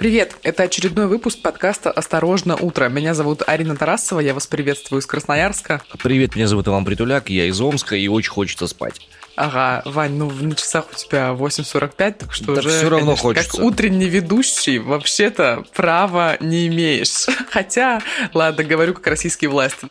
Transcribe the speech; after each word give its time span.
Привет! 0.00 0.38
Это 0.44 0.62
очередной 0.62 1.08
выпуск 1.08 1.42
подкаста 1.42 1.90
«Осторожно, 1.90 2.56
утро». 2.56 2.88
Меня 2.88 3.12
зовут 3.12 3.42
Арина 3.46 3.76
Тарасова, 3.76 4.20
я 4.20 4.32
вас 4.32 4.46
приветствую 4.46 5.02
из 5.02 5.06
Красноярска. 5.06 5.82
Привет, 6.02 6.36
меня 6.36 6.46
зовут 6.46 6.68
Иван 6.68 6.86
Притуляк, 6.86 7.28
я 7.28 7.44
из 7.44 7.60
Омска 7.60 7.96
и 7.96 8.08
очень 8.08 8.30
хочется 8.30 8.66
спать. 8.66 9.06
Ага, 9.36 9.82
Вань, 9.84 10.14
ну 10.14 10.30
на 10.30 10.54
часах 10.54 10.86
у 10.90 10.96
тебя 10.96 11.36
8.45, 11.38 12.12
так 12.12 12.32
что 12.32 12.54
да 12.54 12.60
уже, 12.60 12.70
все 12.70 12.88
равно 12.88 13.08
конечно, 13.08 13.22
хочется. 13.22 13.50
как 13.50 13.60
утренний 13.60 14.08
ведущий, 14.08 14.78
вообще-то 14.78 15.64
права 15.74 16.38
не 16.40 16.68
имеешь. 16.68 17.26
Хотя, 17.50 18.00
ладно, 18.32 18.64
говорю 18.64 18.94
как 18.94 19.06
российские 19.06 19.50
власти. 19.50 19.86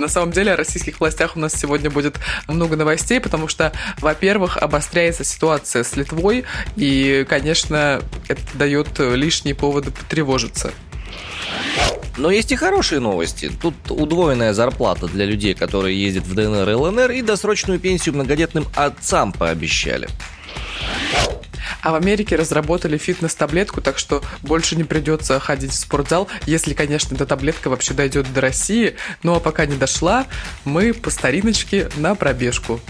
На 0.00 0.08
самом 0.08 0.32
деле 0.32 0.54
о 0.54 0.56
российских 0.56 0.98
властях 0.98 1.36
у 1.36 1.40
нас 1.40 1.52
сегодня 1.52 1.90
будет 1.90 2.18
много 2.48 2.74
новостей, 2.74 3.20
потому 3.20 3.48
что, 3.48 3.70
во-первых, 3.98 4.56
обостряется 4.56 5.24
ситуация 5.24 5.84
с 5.84 5.94
Литвой, 5.94 6.44
и, 6.74 7.26
конечно, 7.28 8.00
это 8.26 8.40
дает 8.54 8.98
лишние 8.98 9.54
поводы 9.54 9.90
потревожиться. 9.90 10.72
Но 12.16 12.30
есть 12.30 12.50
и 12.50 12.56
хорошие 12.56 12.98
новости. 13.00 13.52
Тут 13.60 13.74
удвоенная 13.90 14.54
зарплата 14.54 15.06
для 15.06 15.26
людей, 15.26 15.52
которые 15.52 16.02
ездят 16.02 16.24
в 16.24 16.34
ДНР 16.34 16.70
и 16.70 16.74
ЛНР, 16.74 17.10
и 17.10 17.20
досрочную 17.20 17.78
пенсию 17.78 18.14
многодетным 18.14 18.66
отцам 18.74 19.32
пообещали. 19.32 20.08
А 21.82 21.92
в 21.92 21.94
Америке 21.94 22.36
разработали 22.36 22.98
фитнес-таблетку, 22.98 23.80
так 23.80 23.98
что 23.98 24.22
больше 24.42 24.76
не 24.76 24.84
придется 24.84 25.40
ходить 25.40 25.72
в 25.72 25.76
спортзал, 25.76 26.28
если, 26.46 26.74
конечно, 26.74 27.14
эта 27.14 27.26
таблетка 27.26 27.68
вообще 27.68 27.94
дойдет 27.94 28.32
до 28.32 28.40
России. 28.40 28.96
Ну 29.22 29.34
а 29.34 29.40
пока 29.40 29.66
не 29.66 29.76
дошла, 29.76 30.26
мы 30.64 30.92
по 30.92 31.10
стариночке 31.10 31.88
на 31.96 32.14
пробежку. 32.14 32.80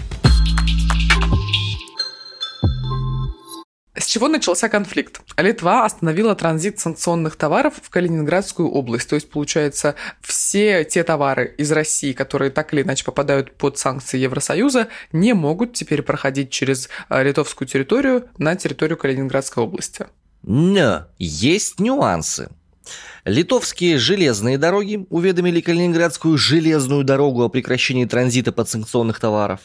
С 4.01 4.07
чего 4.07 4.27
начался 4.27 4.67
конфликт? 4.67 5.21
Литва 5.37 5.85
остановила 5.85 6.33
транзит 6.33 6.79
санкционных 6.79 7.35
товаров 7.35 7.75
в 7.83 7.89
Калининградскую 7.91 8.67
область. 8.67 9.07
То 9.07 9.13
есть, 9.13 9.29
получается, 9.29 9.93
все 10.21 10.83
те 10.83 11.03
товары 11.03 11.53
из 11.59 11.71
России, 11.71 12.11
которые 12.11 12.49
так 12.49 12.73
или 12.73 12.81
иначе 12.81 13.05
попадают 13.05 13.55
под 13.55 13.77
санкции 13.77 14.17
Евросоюза, 14.17 14.87
не 15.11 15.33
могут 15.33 15.73
теперь 15.73 16.01
проходить 16.01 16.49
через 16.49 16.89
э, 17.09 17.23
литовскую 17.23 17.67
территорию 17.67 18.27
на 18.39 18.55
территорию 18.55 18.97
Калининградской 18.97 19.63
области. 19.63 20.07
Но 20.41 21.05
есть 21.19 21.79
нюансы. 21.79 22.49
Литовские 23.23 23.99
железные 23.99 24.57
дороги 24.57 25.05
уведомили 25.11 25.61
Калининградскую 25.61 26.39
железную 26.39 27.03
дорогу 27.03 27.43
о 27.43 27.49
прекращении 27.49 28.05
транзита 28.05 28.51
подсанкционных 28.51 29.19
товаров, 29.19 29.59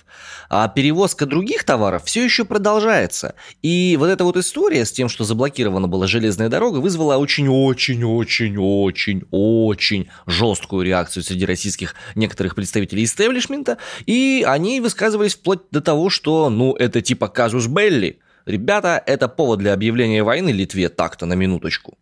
а 0.50 0.68
перевозка 0.68 1.24
других 1.24 1.64
товаров 1.64 2.04
все 2.04 2.22
еще 2.22 2.44
продолжается. 2.44 3.34
И 3.62 3.96
вот 3.98 4.08
эта 4.08 4.24
вот 4.24 4.36
история 4.36 4.84
с 4.84 4.92
тем, 4.92 5.08
что 5.08 5.24
заблокирована 5.24 5.88
была 5.88 6.06
железная 6.06 6.50
дорога, 6.50 6.76
вызвала 6.78 7.16
очень-очень-очень-очень-очень 7.16 10.08
жесткую 10.26 10.84
реакцию 10.84 11.22
среди 11.22 11.46
российских 11.46 11.94
некоторых 12.14 12.56
представителей 12.56 13.04
истеблишмента, 13.04 13.78
и 14.04 14.44
они 14.46 14.82
высказывались 14.82 15.34
вплоть 15.34 15.62
до 15.70 15.80
того, 15.80 16.10
что, 16.10 16.50
ну, 16.50 16.74
это 16.74 17.00
типа 17.00 17.28
казус 17.28 17.68
Белли, 17.68 18.20
Ребята, 18.46 19.02
это 19.06 19.28
повод 19.28 19.58
для 19.58 19.72
объявления 19.72 20.22
войны 20.22 20.50
Литве 20.50 20.88
так-то 20.88 21.26
на 21.26 21.34
минуточку. 21.34 21.98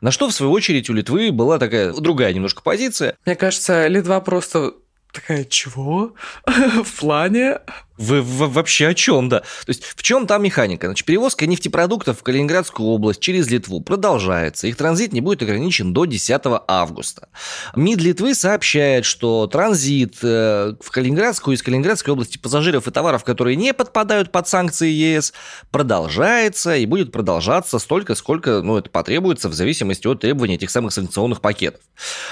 На 0.00 0.12
что, 0.12 0.28
в 0.28 0.32
свою 0.32 0.52
очередь, 0.52 0.88
у 0.88 0.94
Литвы 0.94 1.32
была 1.32 1.58
такая 1.58 1.92
другая 1.92 2.32
немножко 2.32 2.62
позиция. 2.62 3.16
Мне 3.26 3.34
кажется, 3.34 3.88
Литва 3.88 4.20
просто 4.20 4.74
такая, 5.12 5.44
чего? 5.44 6.14
в 6.46 7.00
плане? 7.00 7.58
Вы, 7.98 8.22
вы 8.22 8.46
вообще 8.46 8.88
о 8.88 8.94
чем, 8.94 9.28
да? 9.28 9.40
То 9.40 9.68
есть 9.68 9.84
в 9.84 10.02
чем 10.02 10.26
там 10.26 10.42
механика? 10.44 10.86
Значит, 10.86 11.04
перевозка 11.04 11.46
нефтепродуктов 11.46 12.20
в 12.20 12.22
Калининградскую 12.22 12.88
область 12.88 13.20
через 13.20 13.50
Литву 13.50 13.80
продолжается. 13.80 14.68
Их 14.68 14.76
транзит 14.76 15.12
не 15.12 15.20
будет 15.20 15.42
ограничен 15.42 15.92
до 15.92 16.04
10 16.04 16.40
августа. 16.68 17.28
МИД 17.74 18.00
Литвы 18.00 18.34
сообщает, 18.34 19.04
что 19.04 19.48
транзит 19.48 20.18
э, 20.22 20.74
в 20.80 20.90
Калининградскую 20.92 21.56
из 21.56 21.62
Калининградской 21.62 22.12
области 22.12 22.38
пассажиров 22.38 22.86
и 22.86 22.90
товаров, 22.92 23.24
которые 23.24 23.56
не 23.56 23.74
подпадают 23.74 24.30
под 24.30 24.46
санкции 24.46 24.90
ЕС, 24.90 25.32
продолжается 25.72 26.76
и 26.76 26.86
будет 26.86 27.10
продолжаться 27.10 27.80
столько, 27.80 28.14
сколько 28.14 28.62
ну, 28.62 28.76
это 28.76 28.90
потребуется 28.90 29.48
в 29.48 29.54
зависимости 29.54 30.06
от 30.06 30.20
требований 30.20 30.54
этих 30.54 30.70
самых 30.70 30.92
санкционных 30.92 31.40
пакетов. 31.40 31.80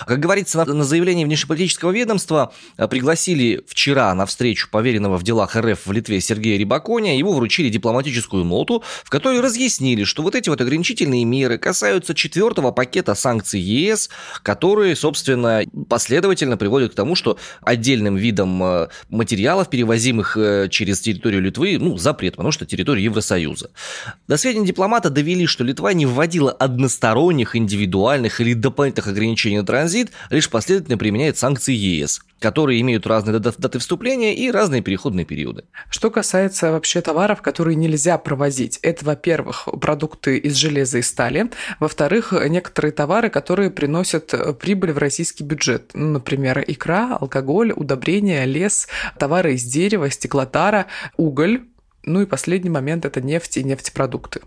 Как 0.06 0.20
говорится 0.20 0.58
на, 0.58 0.72
на 0.72 0.84
заявлении 0.84 1.24
внешнеполитического 1.24 1.90
ведомства, 1.90 2.52
э, 2.76 2.86
пригласили 2.86 3.64
вчера 3.66 4.14
на 4.14 4.26
встречу 4.26 4.68
поверенного 4.70 5.18
в 5.18 5.24
делах 5.24 5.55
РФ 5.56 5.86
в 5.86 5.92
Литве 5.92 6.20
Сергея 6.20 6.58
Рибаконя, 6.58 7.16
ему 7.16 7.32
вручили 7.32 7.68
дипломатическую 7.68 8.44
ноту, 8.44 8.82
в 9.04 9.10
которой 9.10 9.40
разъяснили, 9.40 10.04
что 10.04 10.22
вот 10.22 10.34
эти 10.34 10.48
вот 10.48 10.60
ограничительные 10.60 11.24
меры 11.24 11.58
касаются 11.58 12.14
четвертого 12.14 12.70
пакета 12.70 13.14
санкций 13.14 13.60
ЕС, 13.60 14.10
которые, 14.42 14.96
собственно, 14.96 15.62
последовательно 15.88 16.56
приводят 16.56 16.92
к 16.92 16.94
тому, 16.94 17.14
что 17.14 17.38
отдельным 17.62 18.16
видом 18.16 18.62
э, 18.62 18.88
материалов, 19.08 19.70
перевозимых 19.70 20.36
э, 20.36 20.68
через 20.70 21.00
территорию 21.00 21.42
Литвы, 21.42 21.78
ну, 21.78 21.96
запрет, 21.96 22.36
потому 22.36 22.52
что 22.52 22.66
территория 22.66 23.04
Евросоюза. 23.04 23.70
До 24.28 24.36
сведения 24.36 24.66
дипломата 24.66 25.10
довели, 25.10 25.46
что 25.46 25.64
Литва 25.64 25.92
не 25.92 26.06
вводила 26.06 26.52
односторонних, 26.52 27.56
индивидуальных 27.56 28.40
или 28.40 28.54
дополнительных 28.54 29.08
ограничений 29.08 29.58
на 29.58 29.66
транзит, 29.66 30.10
лишь 30.30 30.48
последовательно 30.48 30.98
применяет 30.98 31.38
санкции 31.38 31.74
ЕС 31.74 32.20
которые 32.46 32.80
имеют 32.80 33.08
разные 33.08 33.40
даты 33.40 33.80
вступления 33.80 34.32
и 34.32 34.52
разные 34.52 34.80
переходные 34.80 35.26
периоды. 35.26 35.64
Что 35.90 36.12
касается 36.12 36.70
вообще 36.70 37.00
товаров, 37.00 37.42
которые 37.42 37.74
нельзя 37.74 38.18
провозить, 38.18 38.78
это, 38.82 39.04
во-первых, 39.04 39.68
продукты 39.80 40.38
из 40.38 40.54
железа 40.54 40.98
и 40.98 41.02
стали, 41.02 41.50
во-вторых, 41.80 42.32
некоторые 42.48 42.92
товары, 42.92 43.30
которые 43.30 43.72
приносят 43.72 44.32
прибыль 44.60 44.92
в 44.92 44.98
российский 44.98 45.42
бюджет, 45.42 45.90
ну, 45.94 46.12
например, 46.12 46.62
икра, 46.64 47.16
алкоголь, 47.20 47.72
удобрения, 47.74 48.44
лес, 48.44 48.86
товары 49.18 49.54
из 49.54 49.64
дерева, 49.64 50.08
стеклотара, 50.08 50.86
уголь, 51.16 51.64
ну 52.06 52.22
и 52.22 52.26
последний 52.26 52.70
момент– 52.70 53.04
это 53.06 53.20
нефть 53.20 53.56
и 53.56 53.64
нефтепродукты. 53.64 54.40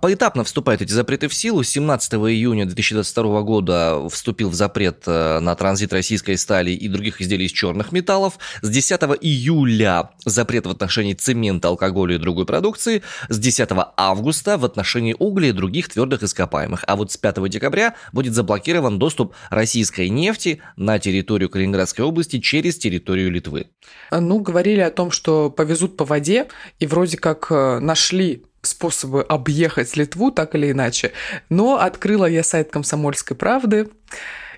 Поэтапно 0.00 0.44
вступают 0.44 0.80
эти 0.80 0.92
запреты 0.92 1.26
в 1.26 1.34
силу. 1.34 1.62
17 1.62 2.14
июня 2.14 2.66
2022 2.66 3.42
года 3.42 4.08
вступил 4.08 4.48
в 4.48 4.54
запрет 4.54 5.02
э, 5.06 5.40
на 5.40 5.56
транзит 5.56 5.92
российской 5.92 6.36
стали 6.36 6.70
и 6.70 6.88
других 6.88 7.20
изделий 7.20 7.46
из 7.46 7.52
черных 7.52 7.90
металлов. 7.90 8.38
С 8.62 8.70
10 8.70 9.00
июля 9.20 10.10
запрет 10.24 10.66
в 10.66 10.70
отношении 10.70 11.14
цемента, 11.14 11.68
алкоголя 11.68 12.14
и 12.14 12.18
другой 12.18 12.46
продукции. 12.46 13.02
С 13.28 13.38
10 13.38 13.70
августа 13.96 14.56
в 14.56 14.64
отношении 14.64 15.16
угля 15.18 15.48
и 15.48 15.52
других 15.52 15.88
твердых 15.88 16.22
ископаемых. 16.22 16.84
А 16.86 16.94
вот 16.94 17.10
с 17.10 17.16
5 17.16 17.48
декабря 17.48 17.96
будет 18.12 18.34
заблокирован 18.34 19.00
доступ 19.00 19.34
российской 19.50 20.08
нефти 20.08 20.62
на 20.76 21.00
территорию 21.00 21.50
Калининградской 21.50 22.04
области 22.04 22.38
через 22.38 22.78
территорию 22.78 23.32
Литвы. 23.32 23.66
Ну, 24.12 24.38
говорили 24.38 24.80
о 24.80 24.90
том, 24.92 25.10
что 25.10 25.50
повезут 25.50 25.96
по 25.96 26.04
воде, 26.04 26.46
и 26.78 26.86
вроде 26.86 26.99
вроде 27.00 27.16
как 27.16 27.46
э, 27.50 27.78
нашли 27.78 28.44
способы 28.60 29.22
объехать 29.22 29.96
Литву 29.96 30.30
так 30.30 30.54
или 30.54 30.70
иначе. 30.70 31.12
Но 31.48 31.80
открыла 31.80 32.26
я 32.26 32.42
сайт 32.42 32.70
«Комсомольской 32.70 33.34
правды», 33.34 33.88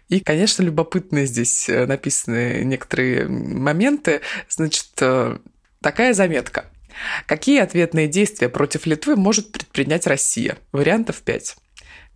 и, 0.08 0.19
конечно, 0.19 0.64
любопытные 0.64 1.26
здесь 1.26 1.69
э, 1.69 1.86
написаны 1.86 2.64
некоторые 2.64 3.28
моменты. 3.28 4.22
Значит, 4.48 4.88
э, 5.00 5.38
такая 5.81 6.14
заметка. 6.14 6.64
Какие 7.26 7.60
ответные 7.60 8.08
действия 8.08 8.48
против 8.48 8.86
Литвы 8.86 9.14
может 9.14 9.52
предпринять 9.52 10.08
Россия? 10.08 10.58
Вариантов 10.72 11.22
5. 11.22 11.56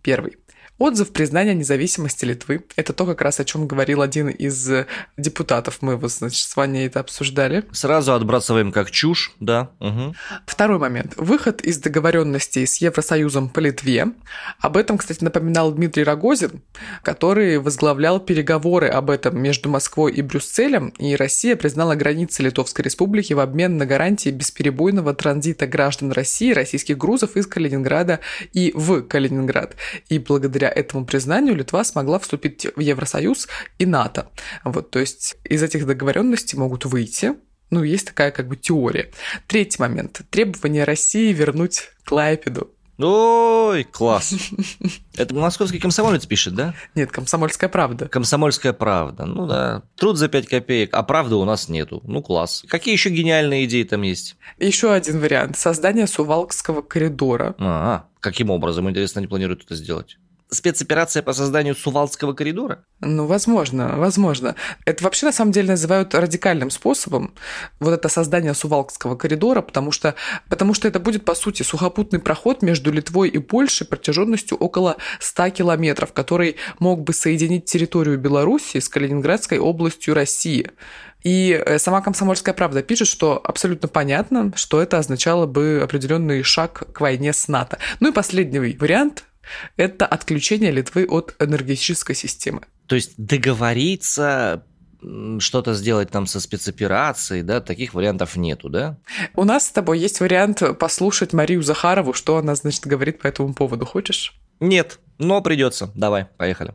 Первый. 0.01 0.35
Отзыв 0.77 1.11
признания 1.11 1.53
независимости 1.55 2.25
Литвы. 2.25 2.63
Это 2.75 2.93
то, 2.93 3.05
как 3.05 3.21
раз 3.21 3.39
о 3.39 3.45
чем 3.45 3.67
говорил 3.67 4.01
один 4.01 4.29
из 4.29 4.69
депутатов. 5.17 5.79
Мы 5.81 5.93
его, 5.93 6.07
значит, 6.07 6.47
с 6.47 6.55
Ваней 6.55 6.85
это 6.85 6.99
обсуждали. 6.99 7.63
Сразу 7.71 8.13
отбрасываем 8.13 8.71
как 8.71 8.91
чушь, 8.91 9.33
да. 9.39 9.71
Угу. 9.79 10.15
Второй 10.45 10.77
момент. 10.77 11.13
Выход 11.17 11.61
из 11.61 11.79
договоренностей 11.79 12.65
с 12.65 12.77
Евросоюзом 12.77 13.49
по 13.49 13.59
Литве. 13.59 14.07
Об 14.59 14.77
этом, 14.77 14.97
кстати, 14.97 15.23
напоминал 15.23 15.71
Дмитрий 15.71 16.03
Рогозин, 16.03 16.61
который 17.01 17.57
возглавлял 17.57 18.19
переговоры 18.19 18.87
об 18.87 19.09
этом 19.09 19.41
между 19.41 19.69
Москвой 19.69 20.11
и 20.11 20.21
Брюсселем, 20.21 20.89
и 20.99 21.15
Россия 21.15 21.55
признала 21.55 21.95
границы 21.95 22.43
Литовской 22.43 22.83
Республики 22.83 23.33
в 23.33 23.39
обмен 23.39 23.77
на 23.77 23.85
гарантии 23.85 24.29
бесперебойного 24.29 25.13
транзита 25.13 25.65
граждан 25.65 26.11
России, 26.11 26.53
российских 26.53 26.97
грузов 26.97 27.35
из 27.35 27.47
Калининграда 27.47 28.19
и 28.53 28.71
в 28.75 29.01
Калининград. 29.01 29.75
И 30.09 30.19
благодаря 30.19 30.66
благодаря 30.67 30.69
этому 30.69 31.05
признанию 31.05 31.55
Литва 31.55 31.83
смогла 31.83 32.19
вступить 32.19 32.67
в 32.75 32.79
Евросоюз 32.79 33.47
и 33.79 33.85
НАТО. 33.85 34.27
Вот, 34.63 34.91
то 34.91 34.99
есть 34.99 35.37
из 35.43 35.63
этих 35.63 35.85
договоренностей 35.85 36.57
могут 36.57 36.85
выйти 36.85 37.33
ну, 37.69 37.83
есть 37.83 38.07
такая 38.07 38.31
как 38.31 38.47
бы 38.47 38.55
теория. 38.55 39.11
Третий 39.45 39.81
момент. 39.81 40.21
Требование 40.29 40.85
России 40.85 41.33
вернуть 41.33 41.89
Клайпеду 42.05 42.71
Ой, 42.99 43.83
класс. 43.83 44.33
Это 45.17 45.35
московский 45.35 45.79
комсомолец 45.79 46.25
пишет, 46.25 46.55
да? 46.55 46.73
Нет, 46.95 47.11
комсомольская 47.11 47.69
правда. 47.69 48.07
Комсомольская 48.07 48.73
правда. 48.73 49.25
Ну 49.25 49.45
да. 49.45 49.83
Труд 49.97 50.17
за 50.17 50.29
5 50.29 50.47
копеек, 50.47 50.89
а 50.93 51.03
правды 51.03 51.35
у 51.35 51.45
нас 51.45 51.69
нету. 51.69 52.01
Ну 52.05 52.23
класс. 52.23 52.63
Какие 52.67 52.93
еще 52.93 53.09
гениальные 53.09 53.65
идеи 53.65 53.83
там 53.83 54.01
есть? 54.01 54.35
Еще 54.57 54.91
один 54.91 55.19
вариант. 55.19 55.57
Создание 55.57 56.07
Сувалкского 56.07 56.81
коридора. 56.81 57.55
А, 57.59 58.07
каким 58.19 58.49
образом, 58.49 58.89
интересно, 58.89 59.19
они 59.19 59.27
планируют 59.27 59.63
это 59.65 59.75
сделать? 59.75 60.17
Спецоперация 60.49 61.23
по 61.23 61.33
созданию 61.33 61.75
Сувалского 61.75 62.33
коридора? 62.33 62.83
Ну, 62.99 63.25
возможно, 63.25 63.95
возможно. 63.97 64.55
Это 64.85 65.03
вообще 65.03 65.25
на 65.25 65.31
самом 65.31 65.51
деле 65.51 65.69
называют 65.69 66.15
радикальным 66.15 66.69
способом, 66.69 67.33
вот 67.79 67.91
это 67.91 68.09
создание 68.09 68.53
Сувалкского 68.53 69.15
коридора, 69.15 69.61
потому 69.61 69.91
что, 69.91 70.15
потому 70.49 70.73
что 70.73 70.87
это 70.87 70.99
будет, 70.99 71.25
по 71.25 71.35
сути, 71.35 71.63
сухопутный 71.63 72.19
проход 72.19 72.61
между 72.61 72.91
Литвой 72.91 73.29
и 73.29 73.39
Польшей 73.39 73.87
протяженностью 73.87 74.57
около 74.57 74.97
100 75.19 75.49
километров, 75.49 76.13
который 76.13 76.55
мог 76.79 77.01
бы 77.01 77.13
соединить 77.13 77.65
территорию 77.65 78.17
Беларуси 78.17 78.79
с 78.79 78.89
Калининградской 78.89 79.59
областью 79.59 80.13
России. 80.13 80.71
И 81.23 81.51
э, 81.51 81.79
сама 81.79 82.01
«Комсомольская 82.01 82.53
правда» 82.53 82.81
пишет, 82.83 83.07
что 83.07 83.41
абсолютно 83.43 83.87
понятно, 83.87 84.53
что 84.55 84.81
это 84.81 84.97
означало 84.97 85.45
бы 85.45 85.81
определенный 85.83 86.43
шаг 86.43 86.83
к 86.93 87.01
войне 87.01 87.33
с 87.33 87.47
НАТО. 87.47 87.79
Ну 87.99 88.09
и 88.09 88.13
последний 88.13 88.59
вариант 88.59 89.25
это 89.75 90.05
отключение 90.05 90.71
Литвы 90.71 91.05
от 91.05 91.35
энергетической 91.39 92.15
системы. 92.15 92.61
То 92.87 92.95
есть 92.95 93.13
договориться 93.17 94.63
что-то 95.39 95.73
сделать 95.73 96.09
там 96.09 96.25
со 96.25 96.39
спецоперацией, 96.39 97.43
да, 97.43 97.61
таких 97.61 97.93
вариантов 97.93 98.35
нету, 98.35 98.69
да? 98.69 98.97
У 99.35 99.43
нас 99.43 99.67
с 99.67 99.71
тобой 99.71 99.99
есть 99.99 100.19
вариант 100.19 100.61
послушать 100.79 101.33
Марию 101.33 101.61
Захарову, 101.61 102.13
что 102.13 102.37
она, 102.37 102.55
значит, 102.55 102.87
говорит 102.87 103.19
по 103.19 103.27
этому 103.27 103.53
поводу. 103.53 103.85
Хочешь? 103.85 104.35
Нет, 104.59 104.99
но 105.19 105.41
придется. 105.41 105.91
Давай, 105.93 106.25
поехали. 106.37 106.73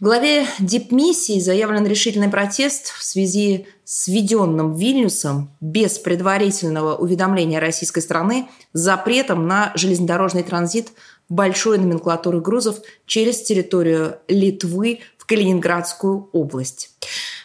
Главе 0.00 0.46
дипмиссии 0.60 1.40
заявлен 1.40 1.84
решительный 1.84 2.28
протест 2.28 2.92
в 2.96 3.02
связи 3.02 3.66
с 3.84 4.06
введенным 4.06 4.76
Вильнюсом 4.76 5.50
без 5.60 5.98
предварительного 5.98 6.94
уведомления 6.94 7.58
российской 7.58 7.98
страны 7.98 8.48
запретом 8.72 9.48
на 9.48 9.72
железнодорожный 9.74 10.44
транзит 10.44 10.92
большой 11.28 11.78
номенклатуры 11.78 12.40
грузов 12.40 12.76
через 13.06 13.42
территорию 13.42 14.18
Литвы 14.28 15.00
в 15.16 15.26
Калининградскую 15.26 16.30
область. 16.32 16.92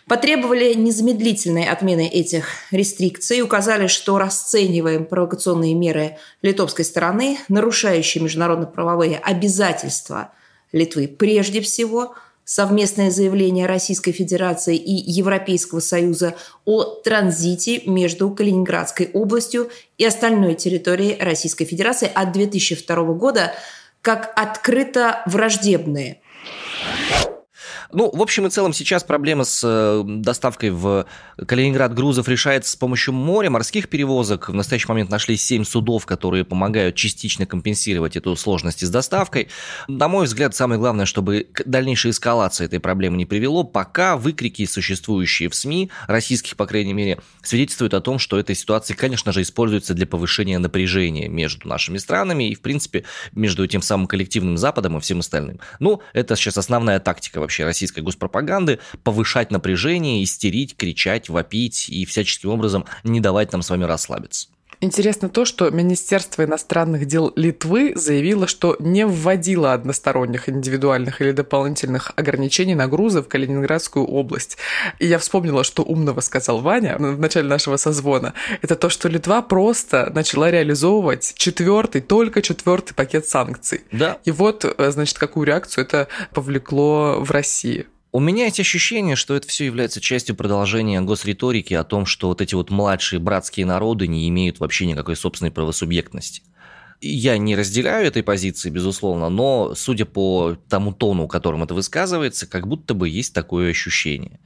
Потребовали 0.07 0.75
незамедлительной 0.75 1.65
отмены 1.65 2.07
этих 2.07 2.45
рестрикций 2.69 3.37
и 3.39 3.41
указали, 3.41 3.87
что 3.87 4.19
расцениваем 4.19 5.05
провокационные 5.05 5.73
меры 5.73 6.17
литовской 6.43 6.85
стороны, 6.85 7.39
нарушающие 7.47 8.23
международно-правовые 8.23 9.17
обязательства 9.17 10.33
Литвы 10.71 11.07
прежде 11.07 11.59
всего– 11.59 12.13
совместное 12.45 13.09
заявление 13.11 13.65
Российской 13.65 14.11
Федерации 14.11 14.75
и 14.75 14.93
Европейского 15.11 15.79
Союза 15.79 16.35
о 16.65 16.83
транзите 16.83 17.81
между 17.85 18.29
Калининградской 18.29 19.09
областью 19.13 19.69
и 19.97 20.05
остальной 20.05 20.55
территорией 20.55 21.21
Российской 21.21 21.65
Федерации 21.65 22.09
от 22.13 22.31
2002 22.31 23.03
года 23.13 23.53
как 24.01 24.33
открыто 24.35 25.23
враждебные. 25.25 26.19
Ну, 27.93 28.09
в 28.11 28.21
общем 28.23 28.47
и 28.47 28.49
целом, 28.49 28.73
сейчас 28.73 29.03
проблема 29.03 29.43
с 29.43 29.61
э, 29.63 30.03
доставкой 30.03 30.71
в 30.71 31.05
Калининград 31.37 31.93
грузов 31.93 32.27
решается 32.27 32.71
с 32.71 32.75
помощью 32.75 33.13
моря, 33.13 33.51
морских 33.51 33.87
перевозок. 33.87 34.49
В 34.49 34.53
настоящий 34.53 34.87
момент 34.87 35.11
нашли 35.11 35.37
7 35.37 35.63
судов, 35.63 36.07
которые 36.07 36.43
помогают 36.43 36.95
частично 36.95 37.45
компенсировать 37.45 38.15
эту 38.15 38.35
сложность 38.35 38.83
с 38.83 38.89
доставкой. 38.89 39.49
На 39.87 40.07
мой 40.07 40.25
взгляд, 40.25 40.55
самое 40.55 40.79
главное, 40.79 41.05
чтобы 41.05 41.47
к 41.51 41.63
дальнейшей 41.65 42.11
эскалации 42.11 42.65
этой 42.65 42.79
проблемы 42.79 43.15
не 43.17 43.27
привело, 43.27 43.63
пока 43.63 44.17
выкрики, 44.17 44.65
существующие 44.65 45.49
в 45.49 45.55
СМИ, 45.55 45.91
российских, 46.07 46.55
по 46.55 46.65
крайней 46.65 46.93
мере, 46.93 47.19
свидетельствуют 47.43 47.93
о 47.93 48.01
том, 48.01 48.17
что 48.17 48.39
эта 48.39 48.55
ситуация, 48.55 48.97
конечно 48.97 49.31
же, 49.31 49.43
используется 49.43 49.93
для 49.93 50.07
повышения 50.07 50.57
напряжения 50.57 51.27
между 51.29 51.67
нашими 51.67 51.99
странами 51.99 52.49
и, 52.49 52.55
в 52.55 52.61
принципе, 52.61 53.03
между 53.33 53.67
тем 53.67 53.83
самым 53.83 54.07
коллективным 54.07 54.57
Западом 54.57 54.97
и 54.97 54.99
всем 54.99 55.19
остальным. 55.19 55.59
Ну, 55.79 56.01
это 56.13 56.35
сейчас 56.35 56.57
основная 56.57 56.99
тактика 56.99 57.39
вообще 57.39 57.65
России 57.65 57.82
российской 57.83 57.99
госпропаганды 57.99 58.79
повышать 59.03 59.51
напряжение, 59.51 60.23
истерить, 60.23 60.77
кричать, 60.77 61.27
вопить 61.27 61.89
и 61.89 62.05
всяческим 62.05 62.49
образом 62.49 62.85
не 63.03 63.19
давать 63.19 63.51
нам 63.51 63.61
с 63.61 63.69
вами 63.69 63.83
расслабиться. 63.83 64.47
Интересно 64.83 65.29
то, 65.29 65.45
что 65.45 65.69
Министерство 65.69 66.43
иностранных 66.43 67.05
дел 67.05 67.31
Литвы 67.37 67.93
заявило, 67.95 68.47
что 68.47 68.75
не 68.79 69.05
вводило 69.05 69.71
односторонних 69.71 70.49
индивидуальных 70.49 71.21
или 71.21 71.31
дополнительных 71.31 72.11
ограничений 72.17 72.75
на 72.75 72.89
грузы 72.89 73.21
в 73.21 73.29
Калининградскую 73.29 74.05
область. 74.05 74.57
И 74.99 75.07
я 75.07 75.19
вспомнила, 75.19 75.63
что 75.63 75.83
умного 75.83 76.19
сказал 76.19 76.59
Ваня 76.59 76.97
в 76.97 77.17
начале 77.17 77.47
нашего 77.47 77.77
созвона. 77.77 78.33
Это 78.61 78.75
то, 78.75 78.89
что 78.89 79.07
Литва 79.07 79.41
просто 79.41 80.11
начала 80.13 80.51
реализовывать 80.51 81.33
четвертый, 81.37 82.01
только 82.01 82.41
четвертый 82.41 82.93
пакет 82.93 83.25
санкций. 83.25 83.85
Да. 83.93 84.17
И 84.25 84.31
вот, 84.31 84.65
э, 84.65 84.91
значит, 84.91 85.17
какую 85.17 85.47
реакцию 85.47 85.85
это 85.85 86.09
повлекло 86.33 87.21
в 87.21 87.31
России. 87.31 87.85
У 88.15 88.19
меня 88.19 88.45
есть 88.45 88.59
ощущение, 88.59 89.15
что 89.15 89.33
это 89.35 89.47
все 89.47 89.65
является 89.65 89.99
частью 89.99 90.35
продолжения 90.35 91.01
госриторики 91.01 91.73
о 91.73 91.83
том, 91.83 92.05
что 92.05 92.27
вот 92.27 92.41
эти 92.41 92.53
вот 92.53 92.69
младшие 92.69 93.19
братские 93.19 93.65
народы 93.65 94.05
не 94.07 94.29
имеют 94.29 94.59
вообще 94.59 94.85
никакой 94.85 95.15
собственной 95.15 95.49
правосубъектности. 95.49 96.43
Я 97.01 97.39
не 97.39 97.55
разделяю 97.55 98.05
этой 98.05 98.21
позиции, 98.21 98.69
безусловно, 98.69 99.29
но 99.29 99.73
судя 99.75 100.05
по 100.05 100.55
тому 100.69 100.93
тону, 100.93 101.27
которым 101.27 101.63
это 101.63 101.73
высказывается, 101.73 102.45
как 102.45 102.67
будто 102.67 102.93
бы 102.93 103.09
есть 103.09 103.33
такое 103.33 103.71
ощущение. 103.71 104.39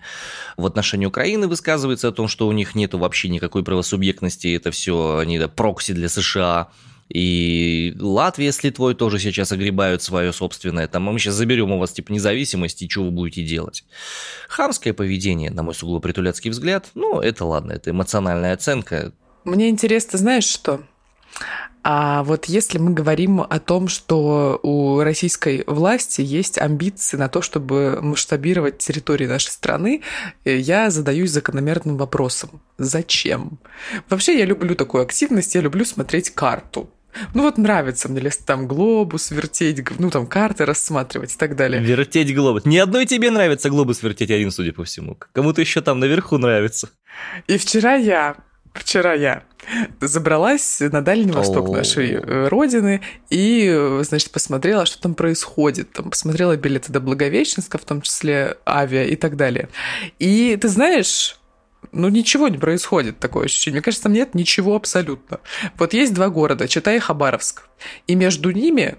В 0.55 0.65
отношении 0.65 1.05
Украины 1.05 1.49
высказывается 1.49 2.07
о 2.07 2.13
том, 2.13 2.29
что 2.29 2.47
у 2.47 2.53
них 2.53 2.73
нет 2.73 2.93
вообще 2.93 3.27
никакой 3.27 3.65
правосубъектности, 3.65 4.55
это 4.55 4.71
все 4.71 5.17
они 5.17 5.39
прокси 5.39 5.91
для 5.91 6.07
США. 6.07 6.69
И 7.09 7.95
Латвия 7.99 8.51
с 8.51 8.63
Литвой 8.63 8.95
тоже 8.95 9.19
сейчас 9.19 9.51
огребают 9.51 10.01
свое 10.01 10.33
собственное. 10.33 10.87
Там 10.87 11.03
мы 11.03 11.19
сейчас 11.19 11.35
заберем 11.35 11.71
у 11.71 11.79
вас 11.79 11.91
типа 11.91 12.11
независимость, 12.11 12.81
и 12.81 12.89
что 12.89 13.03
вы 13.03 13.11
будете 13.11 13.43
делать. 13.43 13.85
Хамское 14.49 14.93
поведение, 14.93 15.51
на 15.51 15.63
мой 15.63 15.73
сугубо 15.73 15.99
притуляцкий 15.99 16.51
взгляд, 16.51 16.89
ну, 16.95 17.19
это 17.21 17.45
ладно, 17.45 17.73
это 17.73 17.91
эмоциональная 17.91 18.53
оценка. 18.53 19.13
Мне 19.43 19.69
интересно, 19.69 20.19
знаешь 20.19 20.45
что? 20.45 20.81
А 21.89 22.23
вот 22.23 22.45
если 22.45 22.79
мы 22.79 22.91
говорим 22.91 23.39
о 23.39 23.59
том, 23.59 23.87
что 23.87 24.59
у 24.61 24.99
российской 24.99 25.63
власти 25.67 26.19
есть 26.19 26.57
амбиции 26.57 27.15
на 27.15 27.29
то, 27.29 27.41
чтобы 27.41 27.99
масштабировать 28.01 28.79
территории 28.79 29.25
нашей 29.25 29.51
страны, 29.51 30.01
я 30.43 30.89
задаюсь 30.89 31.31
закономерным 31.31 31.95
вопросом. 31.95 32.61
Зачем? 32.77 33.59
Вообще 34.09 34.37
я 34.37 34.43
люблю 34.43 34.75
такую 34.75 35.03
активность, 35.03 35.55
я 35.55 35.61
люблю 35.61 35.85
смотреть 35.85 36.31
карту. 36.31 36.89
Ну 37.33 37.43
вот 37.43 37.57
нравится 37.57 38.09
мне 38.09 38.21
лес 38.21 38.37
там 38.37 38.67
глобус 38.67 39.31
вертеть, 39.31 39.83
ну 39.99 40.09
там 40.09 40.27
карты 40.27 40.65
рассматривать 40.65 41.33
и 41.33 41.37
так 41.37 41.55
далее. 41.55 41.81
Вертеть 41.81 42.33
глобус. 42.35 42.65
Ни 42.65 42.77
одной 42.77 43.05
тебе 43.05 43.31
нравится 43.31 43.69
глобус 43.69 44.03
вертеть 44.03 44.31
один, 44.31 44.51
судя 44.51 44.73
по 44.73 44.83
всему. 44.83 45.17
Кому-то 45.33 45.61
еще 45.61 45.81
там 45.81 45.99
наверху 45.99 46.37
нравится. 46.37 46.89
И 47.47 47.57
вчера 47.57 47.95
я, 47.95 48.35
вчера 48.73 49.13
я 49.13 49.43
забралась 49.99 50.79
на 50.79 51.01
Дальний 51.01 51.31
Восток 51.31 51.69
нашей 51.69 52.11
э, 52.13 52.47
родины 52.47 53.01
и, 53.29 53.99
значит, 54.01 54.31
посмотрела, 54.31 54.85
что 54.85 55.01
там 55.01 55.13
происходит. 55.13 55.91
Там 55.91 56.09
посмотрела 56.09 56.55
билеты 56.55 56.91
до 56.91 56.99
Благовещенска, 56.99 57.77
в 57.77 57.85
том 57.85 58.01
числе 58.01 58.57
авиа 58.65 59.03
и 59.05 59.15
так 59.15 59.35
далее. 59.35 59.69
И 60.19 60.57
ты 60.61 60.67
знаешь, 60.69 61.37
ну, 61.97 62.09
ничего 62.09 62.47
не 62.47 62.57
происходит, 62.57 63.19
такое 63.19 63.45
ощущение. 63.45 63.77
Мне 63.77 63.83
кажется, 63.83 64.03
там 64.03 64.13
нет 64.13 64.35
ничего 64.35 64.75
абсолютно. 64.75 65.39
Вот 65.77 65.93
есть 65.93 66.13
два 66.13 66.29
города, 66.29 66.67
Читай 66.67 66.97
и 66.97 66.99
Хабаровск. 66.99 67.63
И 68.07 68.15
между 68.15 68.51
ними 68.51 68.97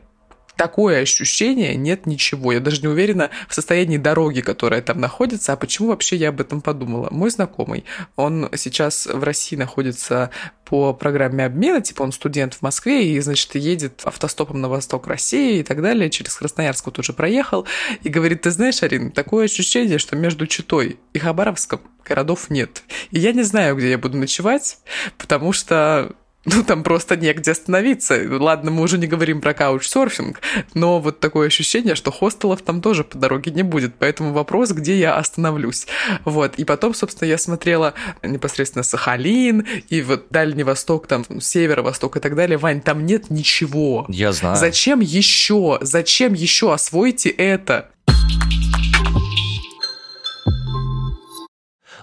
такое 0.58 1.00
ощущение, 1.02 1.76
нет 1.76 2.04
ничего. 2.04 2.52
Я 2.52 2.60
даже 2.60 2.82
не 2.82 2.88
уверена 2.88 3.30
в 3.48 3.54
состоянии 3.54 3.96
дороги, 3.96 4.40
которая 4.40 4.82
там 4.82 5.00
находится. 5.00 5.52
А 5.52 5.56
почему 5.56 5.88
вообще 5.88 6.16
я 6.16 6.28
об 6.28 6.40
этом 6.40 6.60
подумала? 6.60 7.08
Мой 7.10 7.30
знакомый, 7.30 7.84
он 8.16 8.50
сейчас 8.56 9.06
в 9.06 9.22
России 9.22 9.56
находится 9.56 10.30
по 10.64 10.92
программе 10.92 11.46
обмена, 11.46 11.80
типа 11.80 12.02
он 12.02 12.12
студент 12.12 12.54
в 12.54 12.62
Москве 12.62 13.06
и, 13.08 13.20
значит, 13.20 13.54
едет 13.54 14.02
автостопом 14.04 14.60
на 14.60 14.68
восток 14.68 15.06
России 15.06 15.60
и 15.60 15.62
так 15.62 15.80
далее, 15.80 16.10
через 16.10 16.34
Красноярск 16.34 16.86
вот 16.86 16.98
уже 16.98 17.14
проехал, 17.14 17.64
и 18.02 18.08
говорит, 18.08 18.42
ты 18.42 18.50
знаешь, 18.50 18.82
Арин, 18.82 19.12
такое 19.12 19.46
ощущение, 19.46 19.98
что 19.98 20.16
между 20.16 20.46
Читой 20.46 20.98
и 21.14 21.18
Хабаровском 21.18 21.80
городов 22.04 22.50
нет. 22.50 22.82
И 23.12 23.20
я 23.20 23.32
не 23.32 23.44
знаю, 23.44 23.76
где 23.76 23.90
я 23.90 23.98
буду 23.98 24.18
ночевать, 24.18 24.78
потому 25.16 25.52
что 25.52 26.14
ну, 26.54 26.62
там 26.64 26.82
просто 26.82 27.16
негде 27.16 27.50
остановиться. 27.50 28.20
Ладно, 28.28 28.70
мы 28.70 28.82
уже 28.82 28.98
не 28.98 29.06
говорим 29.06 29.40
про 29.40 29.54
каучсерфинг, 29.54 30.40
но 30.74 31.00
вот 31.00 31.20
такое 31.20 31.48
ощущение, 31.48 31.94
что 31.94 32.10
хостелов 32.10 32.62
там 32.62 32.80
тоже 32.80 33.04
по 33.04 33.18
дороге 33.18 33.50
не 33.50 33.62
будет, 33.62 33.94
поэтому 33.98 34.32
вопрос, 34.32 34.70
где 34.72 34.98
я 34.98 35.16
остановлюсь. 35.16 35.86
Вот, 36.24 36.56
и 36.56 36.64
потом, 36.64 36.94
собственно, 36.94 37.28
я 37.28 37.38
смотрела 37.38 37.94
непосредственно 38.22 38.82
Сахалин 38.82 39.66
и 39.88 40.02
вот 40.02 40.26
Дальний 40.30 40.64
Восток, 40.64 41.06
там, 41.06 41.24
Северо-Восток 41.40 42.16
и 42.16 42.20
так 42.20 42.34
далее. 42.34 42.58
Вань, 42.58 42.80
там 42.80 43.04
нет 43.06 43.30
ничего. 43.30 44.06
Я 44.08 44.32
знаю. 44.32 44.56
Зачем 44.56 45.00
еще? 45.00 45.78
Зачем 45.80 46.34
еще? 46.34 46.72
Освойте 46.72 47.30
это. 47.30 47.90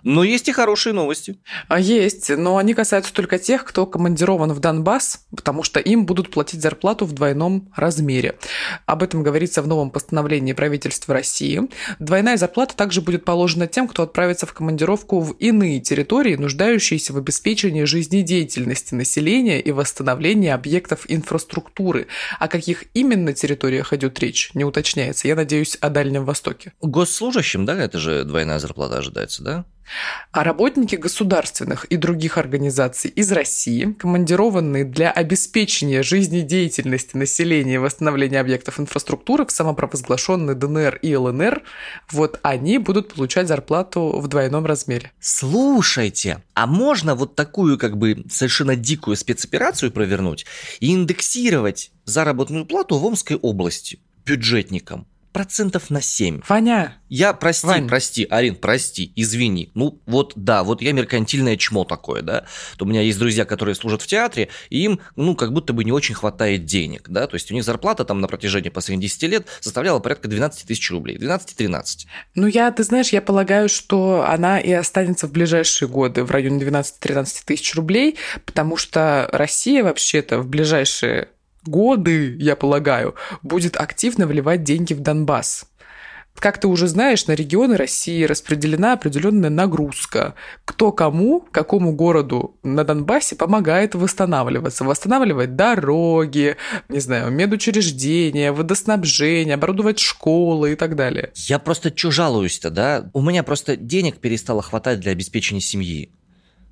Но 0.06 0.24
есть 0.24 0.48
и 0.48 0.52
хорошие 0.52 0.94
новости. 0.94 1.40
А, 1.68 1.80
есть, 1.80 2.30
но 2.30 2.58
они 2.58 2.76
касаются 2.76 3.12
только 3.12 3.40
тех, 3.40 3.66
кто 3.66 3.88
командирован 3.88 4.54
в 4.54 4.60
Донбасс, 4.60 5.26
потому 5.36 5.64
что 5.64 5.80
им 5.80 6.06
будут 6.06 6.30
платить 6.30 6.62
зарплату 6.62 7.06
в 7.06 7.14
двойном 7.14 7.74
размере. 7.76 8.38
Об 8.86 9.02
этом 9.02 9.24
говорится 9.24 9.64
в 9.64 9.68
новом 9.68 9.90
постановлении 9.90 10.54
правительства 10.54 11.16
России. 11.16 11.60
Двойная 11.98 12.38
зарплата 12.38 12.76
также 12.78 13.02
будет 13.02 13.26
положена 13.26 13.66
тем, 13.66 13.88
кто 13.88 14.04
отправится 14.04 14.46
в 14.46 14.54
командировку 14.54 15.22
в 15.22 15.32
иные 15.40 15.82
территории, 15.82 16.36
нуждающиеся 16.36 17.12
в 17.12 17.18
обеспечении 17.18 17.86
жизнедеятельности 17.86 18.94
населения 18.94 19.60
и 19.60 19.72
восстановлении 19.72 20.52
объектов 20.52 21.06
инфраструктуры. 21.08 22.06
О 22.40 22.48
каких 22.48 22.84
именно 22.94 23.34
территориях 23.34 23.92
идет 23.92 24.20
речь, 24.20 24.52
не 24.54 24.66
уточняется. 24.66 25.28
Я 25.28 25.36
надеюсь, 25.36 25.80
о 25.82 25.90
Дальнем 25.90 26.26
Востоке. 26.26 26.74
Госслужащим, 26.80 27.66
да, 27.66 27.76
это 27.76 27.98
же 27.98 28.24
двойная 28.24 28.60
зарплата 28.60 29.00
ожидается, 29.00 29.44
да? 29.44 29.66
А 30.32 30.44
работники 30.44 30.96
государственных 30.96 31.86
и 31.86 31.98
других 31.98 32.38
организаций 32.38 33.10
из 33.10 33.32
России, 33.32 33.96
командированные 34.00 34.84
для 34.84 35.12
обеспечения 35.12 36.04
жизнедеятельности 36.04 37.16
населения 37.16 37.76
и 37.76 37.78
восстановления 37.78 38.40
объектов 38.40 38.80
инфраструктуры 38.80 39.46
в 39.46 39.52
самопровозглашенные 39.52 40.56
ДНР 40.56 41.00
и 41.02 41.16
ЛНР, 41.16 41.64
вот 42.12 42.40
они 42.42 42.78
будут 42.78 43.14
получать 43.14 43.48
зарплату 43.48 44.20
в 44.20 44.28
двойном 44.28 44.66
размере. 44.66 45.12
Слушайте, 45.20 46.44
а 46.54 46.68
можно 46.68 47.16
вот 47.16 47.36
такую 47.36 47.78
как 47.78 47.98
бы 47.98 48.26
совершенно 48.30 48.76
дикую 48.76 49.16
спецоперацию 49.16 49.92
провернуть 49.92 50.46
и 50.80 50.94
индексировать 50.94 51.92
заработную 52.06 52.66
плату 52.66 52.98
в 52.98 53.06
Омской 53.06 53.38
области 53.38 54.00
бюджетникам? 54.26 55.08
Процентов 55.36 55.90
на 55.90 56.02
7. 56.02 56.44
Ваня! 56.48 56.96
Я, 57.10 57.34
прости, 57.34 57.68
Вань. 57.68 57.90
прости, 57.90 58.26
Арин, 58.30 58.56
прости, 58.56 59.12
извини. 59.18 59.70
Ну, 59.74 60.02
вот, 60.06 60.32
да, 60.38 60.64
вот 60.64 60.82
я 60.82 60.94
меркантильное 60.94 61.58
чмо 61.58 61.84
такое, 61.84 62.22
да. 62.22 62.46
То 62.78 62.86
у 62.86 62.88
меня 62.88 63.02
есть 63.02 63.20
друзья, 63.20 63.44
которые 63.44 63.76
служат 63.76 64.02
в 64.02 64.08
театре, 64.08 64.48
и 64.70 64.86
им, 64.86 65.02
ну, 65.18 65.36
как 65.36 65.52
будто 65.52 65.74
бы 65.74 65.84
не 65.84 65.92
очень 65.92 66.16
хватает 66.16 66.64
денег, 66.64 67.10
да. 67.10 67.28
То 67.28 67.34
есть 67.34 67.52
у 67.52 67.54
них 67.54 67.66
зарплата 67.66 68.06
там 68.06 68.22
на 68.22 68.30
протяжении 68.30 68.70
последних 68.70 69.02
10 69.10 69.24
лет 69.24 69.48
составляла 69.60 70.00
порядка 70.00 70.30
12 70.30 70.68
тысяч 70.68 70.90
рублей, 70.90 71.18
12-13. 71.18 72.06
Ну, 72.36 72.48
я, 72.48 72.72
ты 72.72 72.84
знаешь, 72.84 73.10
я 73.10 73.22
полагаю, 73.22 73.68
что 73.68 74.26
она 74.26 74.62
и 74.62 74.72
останется 74.72 75.28
в 75.28 75.34
ближайшие 75.34 75.90
годы 75.90 76.24
в 76.24 76.32
районе 76.32 76.64
12-13 76.66 77.44
тысяч 77.44 77.76
рублей, 77.76 78.16
потому 78.46 78.78
что 78.78 79.28
Россия 79.34 79.84
вообще-то 79.84 80.40
в 80.40 80.48
ближайшие 80.48 81.28
годы, 81.66 82.36
я 82.38 82.56
полагаю, 82.56 83.16
будет 83.42 83.78
активно 83.78 84.28
вливать 84.28 84.64
деньги 84.64 84.94
в 84.94 85.00
Донбасс. 85.02 85.66
Как 86.40 86.60
ты 86.60 86.68
уже 86.68 86.88
знаешь, 86.88 87.28
на 87.28 87.32
регионы 87.32 87.78
России 87.78 88.24
распределена 88.24 88.94
определенная 88.94 89.50
нагрузка. 89.50 90.36
Кто 90.66 90.92
кому, 90.92 91.48
какому 91.52 91.94
городу 91.94 92.58
на 92.62 92.84
Донбассе 92.84 93.36
помогает 93.36 93.96
восстанавливаться. 93.96 94.84
Восстанавливать 94.84 95.56
дороги, 95.56 96.58
не 96.90 97.00
знаю, 97.00 97.32
медучреждения, 97.32 98.52
водоснабжение, 98.52 99.56
оборудовать 99.56 100.00
школы 100.00 100.74
и 100.74 100.76
так 100.76 100.96
далее. 100.96 101.32
Я 101.36 101.58
просто 101.58 101.96
что 101.96 102.12
жалуюсь-то, 102.12 102.70
да? 102.70 103.10
У 103.14 103.22
меня 103.22 103.44
просто 103.44 103.78
денег 103.78 104.18
перестало 104.18 104.62
хватать 104.62 105.00
для 105.00 105.14
обеспечения 105.14 105.62
семьи 105.62 106.12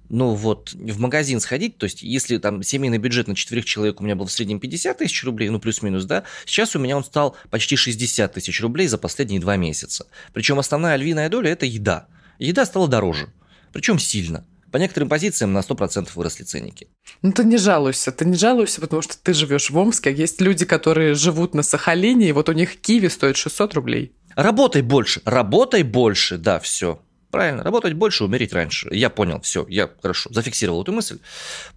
ну 0.10 0.34
вот, 0.34 0.74
в 0.74 1.00
магазин 1.00 1.40
сходить, 1.40 1.78
то 1.78 1.86
есть 1.86 2.04
если 2.04 2.38
там 2.38 2.64
семейный 2.64 2.98
бюджет 2.98 3.28
на 3.28 3.36
четверых 3.36 3.66
человек 3.66 4.00
у 4.00 4.04
меня 4.04 4.16
был 4.16 4.26
в 4.26 4.32
среднем 4.32 4.60
50 4.60 4.98
тысяч 4.98 5.24
рублей, 5.24 5.50
ну 5.50 5.60
плюс-минус, 5.60 6.06
да, 6.06 6.24
сейчас 6.46 6.76
у 6.76 6.80
меня 6.80 6.98
он 6.98 7.04
стал 7.04 7.36
почти 7.50 7.76
60 7.76 8.34
тысяч 8.34 8.62
рублей 8.62 8.88
за 8.88 8.98
последние 8.98 9.40
два 9.40 9.56
месяца. 9.56 10.06
Причем 10.34 10.60
основная 10.60 10.96
львиная 10.96 11.30
доля– 11.30 11.52
это 11.52 11.66
еда. 11.66 12.08
Еда 12.40 12.66
стала 12.66 12.88
дороже, 12.88 13.30
причем 13.72 14.00
сильно. 14.00 14.46
По 14.72 14.78
некоторым 14.78 15.08
позициям 15.08 15.54
на 15.54 15.60
100% 15.60 16.10
выросли 16.16 16.44
ценники. 16.44 16.88
Ну 17.22 17.32
ты 17.32 17.44
не 17.44 17.58
жалуйся, 17.58 18.12
ты 18.12 18.26
не 18.26 18.36
жалуйся, 18.36 18.82
потому 18.82 19.04
что 19.04 19.16
ты 19.22 19.36
живешь 19.36 19.70
в 19.70 19.78
Омске, 19.78 20.10
а 20.10 20.14
есть 20.14 20.42
люди, 20.42 20.66
которые 20.66 21.14
живут 21.14 21.54
на 21.54 21.62
Сахалине, 21.62 22.30
и 22.30 22.32
вот 22.32 22.50
у 22.50 22.54
них 22.54 22.82
киви 22.82 23.08
стоит 23.08 23.38
600 23.38 23.76
рублей. 23.76 24.16
Работай 24.36 24.82
больше, 24.82 25.22
работай 25.26 25.84
больше, 25.84 26.40
да, 26.40 26.60
все. 26.60 27.00
Правильно, 27.34 27.64
работать 27.64 27.94
больше, 27.94 28.26
умереть 28.26 28.54
раньше. 28.54 28.90
Я 28.92 29.10
понял, 29.10 29.42
все, 29.42 29.66
я 29.68 29.90
хорошо 30.04 30.30
зафиксировал 30.32 30.84
эту 30.84 30.92
мысль. 30.92 31.18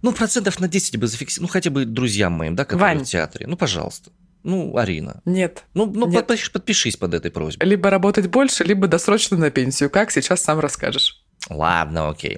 Ну, 0.03 0.11
процентов 0.11 0.59
на 0.59 0.67
10 0.67 0.97
бы 0.97 1.07
зафиксировал, 1.07 1.47
ну, 1.47 1.51
хотя 1.51 1.71
бы 1.71 1.83
друзьям 1.85 2.33
моим, 2.33 2.55
да, 2.55 2.63
которые 2.63 2.97
Вань. 2.97 3.03
в 3.03 3.07
театре. 3.07 3.47
Ну, 3.47 3.57
пожалуйста. 3.57 4.11
Ну, 4.43 4.77
Арина. 4.77 5.19
Нет. 5.25 5.63
Ну, 5.73 5.87
ну 5.87 6.05
нет. 6.05 6.27
Подпишись, 6.27 6.49
подпишись 6.49 6.95
под 6.95 7.15
этой 7.15 7.31
просьбой. 7.31 7.65
Либо 7.65 7.89
работать 7.89 8.27
больше, 8.27 8.65
либо 8.65 8.87
досрочно 8.87 9.35
на 9.35 9.49
пенсию. 9.49 9.89
Как 9.89 10.11
сейчас 10.11 10.43
сам 10.43 10.59
расскажешь. 10.59 11.23
Ладно, 11.49 12.09
окей. 12.09 12.37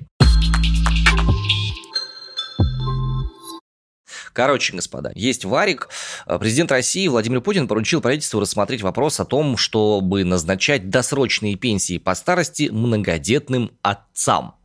Короче, 4.40 4.72
господа, 4.72 5.12
есть 5.16 5.44
варик. 5.44 5.90
Э, 6.26 6.40
президент 6.40 6.72
России 6.72 7.10
Владимир 7.10 7.42
Путин 7.42 7.68
поручил 7.68 8.00
правительству 8.00 8.40
рассмотреть 8.40 8.82
вопрос 8.82 9.20
о 9.20 9.26
том, 9.26 9.58
чтобы 9.58 10.24
назначать 10.24 10.90
досрочные 10.90 11.58
пенсии 11.58 11.98
по 11.98 12.16
старости 12.16 12.70
многодетным 12.72 13.72
отцам. 13.82 14.56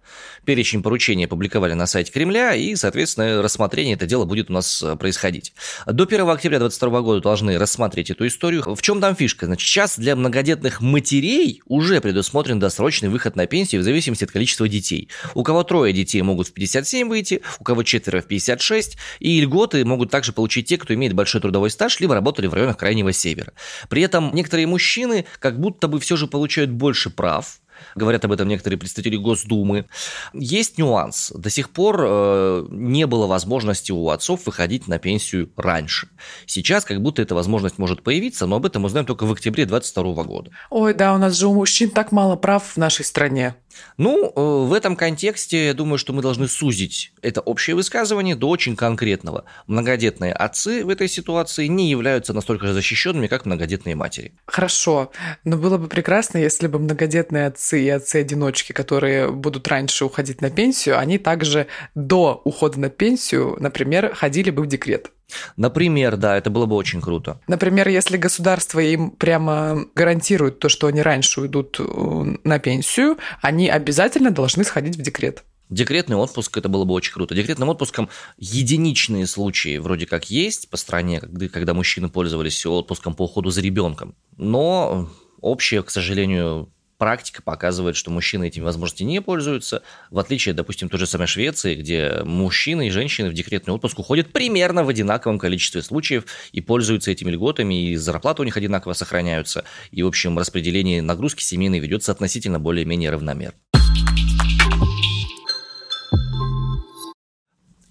Перечень 0.45 0.83
поручений 0.83 1.25
опубликовали 1.25 1.73
на 1.75 1.87
сайте 1.87 2.13
Кремля, 2.13 2.55
и, 2.55 2.75
соответственно, 2.75 3.43
рассмотрение 3.43 3.95
это 3.95 4.07
дело 4.07 4.25
будет 4.25 4.51
у 4.51 4.53
нас 4.53 4.83
э, 4.83 4.97
происходить. 4.97 5.53
До 5.87 6.05
1 6.05 6.29
октября 6.29 6.59
2022 6.59 7.01
года 7.01 7.21
должны 7.21 7.59
рассмотреть 7.59 8.11
эту 8.11 8.27
историю. 8.27 8.75
В 8.75 8.83
чем 8.83 9.01
там 9.01 9.17
фишка? 9.17 9.47
Значит, 9.47 9.67
сейчас 9.67 9.99
для 9.99 10.17
многодетных 10.17 10.81
матерей 10.81 11.63
уже 11.67 12.01
предусмотрен 12.01 12.59
досрочный 12.59 13.09
выход 13.09 13.37
на 13.37 13.47
пенсию 13.47 13.81
в 13.81 13.85
зависимости 13.85 14.25
от 14.25 14.31
количества 14.31 14.69
детей. 14.69 15.09
У 15.35 15.43
кого 15.43 15.63
трое 15.63 15.93
детей 15.93 16.21
могут 16.23 16.49
в 16.49 16.53
57 16.53 17.09
выйти, 17.09 17.43
у 17.61 17.65
кого 17.65 17.83
четверо 17.83 18.21
в 18.21 18.27
56, 18.27 18.97
и 19.21 19.41
льготы 19.41 19.85
могут 19.85 20.11
также 20.11 20.33
получить 20.33 20.69
те, 20.69 20.79
кто 20.79 20.95
имеет 20.95 21.15
большой 21.15 21.41
трудовой 21.41 21.71
стаж, 21.71 22.01
либо 22.01 22.15
работали 22.15 22.47
в 22.47 22.55
районах 22.55 22.77
Крайнего 22.77 23.13
Севера. 23.13 23.53
При 23.89 24.03
этом 24.03 24.35
некоторые 24.35 24.67
мужчины 24.67 25.25
как 25.39 25.59
будто 25.59 25.89
бы 25.89 26.01
все 26.01 26.17
же 26.17 26.27
получают 26.27 26.71
больше 26.71 27.11
прав, 27.11 27.61
Говорят 27.95 28.25
об 28.25 28.33
этом 28.33 28.49
некоторые 28.49 28.79
представители 28.79 29.17
Госдумы. 29.17 29.87
Есть 30.33 30.79
нюанс. 30.79 31.33
До 31.35 31.51
сих 31.51 31.71
пор 31.71 32.01
э, 32.01 32.67
не 32.71 33.07
было 33.07 33.27
возможности 33.27 33.93
у 33.93 34.09
отцов 34.09 34.47
выходить 34.47 34.89
на 34.89 34.99
пенсию 34.99 35.51
раньше. 35.57 36.09
Сейчас 36.47 36.85
как 36.85 37.01
будто 37.01 37.23
эта 37.23 37.35
возможность 37.35 37.79
может 37.79 38.03
появиться, 38.03 38.47
но 38.47 38.57
об 38.57 38.67
этом 38.67 38.85
узнаем 38.85 39.07
только 39.07 39.25
в 39.27 39.33
октябре 39.33 39.67
2022 39.67 40.25
года. 40.25 40.51
Ой, 40.71 40.95
да, 40.95 41.15
у 41.15 41.19
нас 41.19 41.35
же 41.37 41.47
у 41.47 41.55
мужчин 41.55 41.91
так 41.91 42.13
мало 42.13 42.37
прав 42.37 42.63
в 42.75 42.77
нашей 42.77 43.05
стране. 43.05 43.57
Ну, 43.97 44.33
э, 44.35 44.67
в 44.69 44.73
этом 44.73 44.97
контексте 44.97 45.67
я 45.67 45.75
думаю, 45.75 45.99
что 45.99 46.13
мы 46.13 46.23
должны 46.23 46.49
сузить 46.49 47.13
это 47.23 47.41
общее 47.41 47.75
высказывание 47.75 48.37
до 48.37 48.49
очень 48.49 48.77
конкретного. 48.77 49.45
Многодетные 49.67 50.33
отцы 50.33 50.85
в 50.85 50.89
этой 50.89 51.09
ситуации 51.09 51.67
не 51.67 51.91
являются 51.91 52.33
настолько 52.33 52.67
же 52.67 52.75
защищенными, 52.75 53.27
как 53.27 53.47
многодетные 53.47 53.95
матери. 53.95 54.33
Хорошо, 54.47 55.11
но 55.45 55.57
было 55.57 55.79
бы 55.79 55.89
прекрасно, 55.89 56.39
если 56.39 56.67
бы 56.67 56.79
многодетные 56.79 57.47
отцы 57.47 57.83
и 57.83 57.89
отцы-одиночки, 57.89 58.73
которые 58.73 59.31
будут 59.31 59.67
раньше 59.69 60.05
уходить 60.05 60.41
на 60.41 60.51
пенсию, 60.51 60.99
они 60.99 61.19
также 61.19 61.67
до 61.95 62.41
ухода 62.45 62.79
на 62.79 62.91
пенсию, 62.91 63.57
например, 63.59 64.15
ходили 64.15 64.51
бы 64.51 64.63
в 64.63 64.67
декрет. 64.67 65.11
Например, 65.57 66.17
да, 66.17 66.37
это 66.37 66.51
было 66.51 66.67
бы 66.67 66.77
очень 66.77 67.01
круто. 67.01 67.41
Например, 67.47 67.89
если 67.89 68.17
государство 68.17 68.81
им 68.81 69.11
прямо 69.11 69.87
гарантирует 69.95 70.59
то, 70.59 70.69
что 70.69 70.87
они 70.87 71.03
раньше 71.03 71.41
уйдут 71.41 71.79
э, 71.79 72.37
на 72.45 72.59
пенсию, 72.59 73.19
они 73.41 73.69
обязательно 73.69 74.31
должны 74.31 74.65
сходить 74.65 74.97
в 74.97 75.03
декрет. 75.03 75.45
Декретный 75.71 76.17
отпуск 76.17 76.57
это 76.59 76.69
было 76.69 76.85
бы 76.85 76.95
очень 76.95 77.13
круто. 77.13 77.35
Декретным 77.35 77.71
отпуском 77.71 78.11
единичные 78.37 79.27
случаи 79.27 79.79
вроде 79.79 80.07
как 80.07 80.31
есть 80.31 80.69
по 80.69 80.77
стране, 80.77 81.21
когда, 81.21 81.49
когда 81.49 81.75
мужчины 81.75 82.09
пользовались 82.09 82.65
отпуском 82.67 83.15
по 83.15 83.23
уходу 83.25 83.51
за 83.51 83.63
ребенком. 83.63 84.15
Но 84.37 85.11
общее, 85.41 85.83
к 85.83 85.91
сожалению, 85.91 86.71
практика 86.99 87.43
показывает, 87.43 87.97
что 87.97 88.11
мужчины 88.11 88.49
этими 88.49 88.65
возможностями 88.65 89.13
не 89.13 89.23
пользуются, 89.23 89.83
в 90.11 90.19
отличие, 90.19 90.55
допустим, 90.55 90.89
той 90.89 91.01
же 91.01 91.07
самой 91.07 91.27
Швеции, 91.27 91.75
где 91.75 92.23
мужчины 92.25 92.89
и 92.89 92.91
женщины 92.91 93.31
в 93.31 93.35
декретный 93.35 93.75
отпуск 93.75 93.99
уходят 93.99 94.33
примерно 94.33 94.85
в 94.85 94.89
одинаковом 94.89 95.39
количестве 95.39 95.83
случаев 95.83 96.25
и 96.53 96.61
пользуются 96.61 97.11
этими 97.11 97.31
льготами, 97.31 97.91
и 97.91 97.97
зарплаты 97.97 98.43
у 98.43 98.45
них 98.45 98.57
одинаково 98.57 98.93
сохраняются, 98.93 99.65
и, 99.91 100.03
в 100.03 100.07
общем, 100.07 100.39
распределение 100.39 101.03
нагрузки 101.03 101.43
семейной 101.43 101.79
ведется 101.79 102.13
относительно 102.13 102.59
более-менее 102.59 103.11
равномерно. 103.11 103.59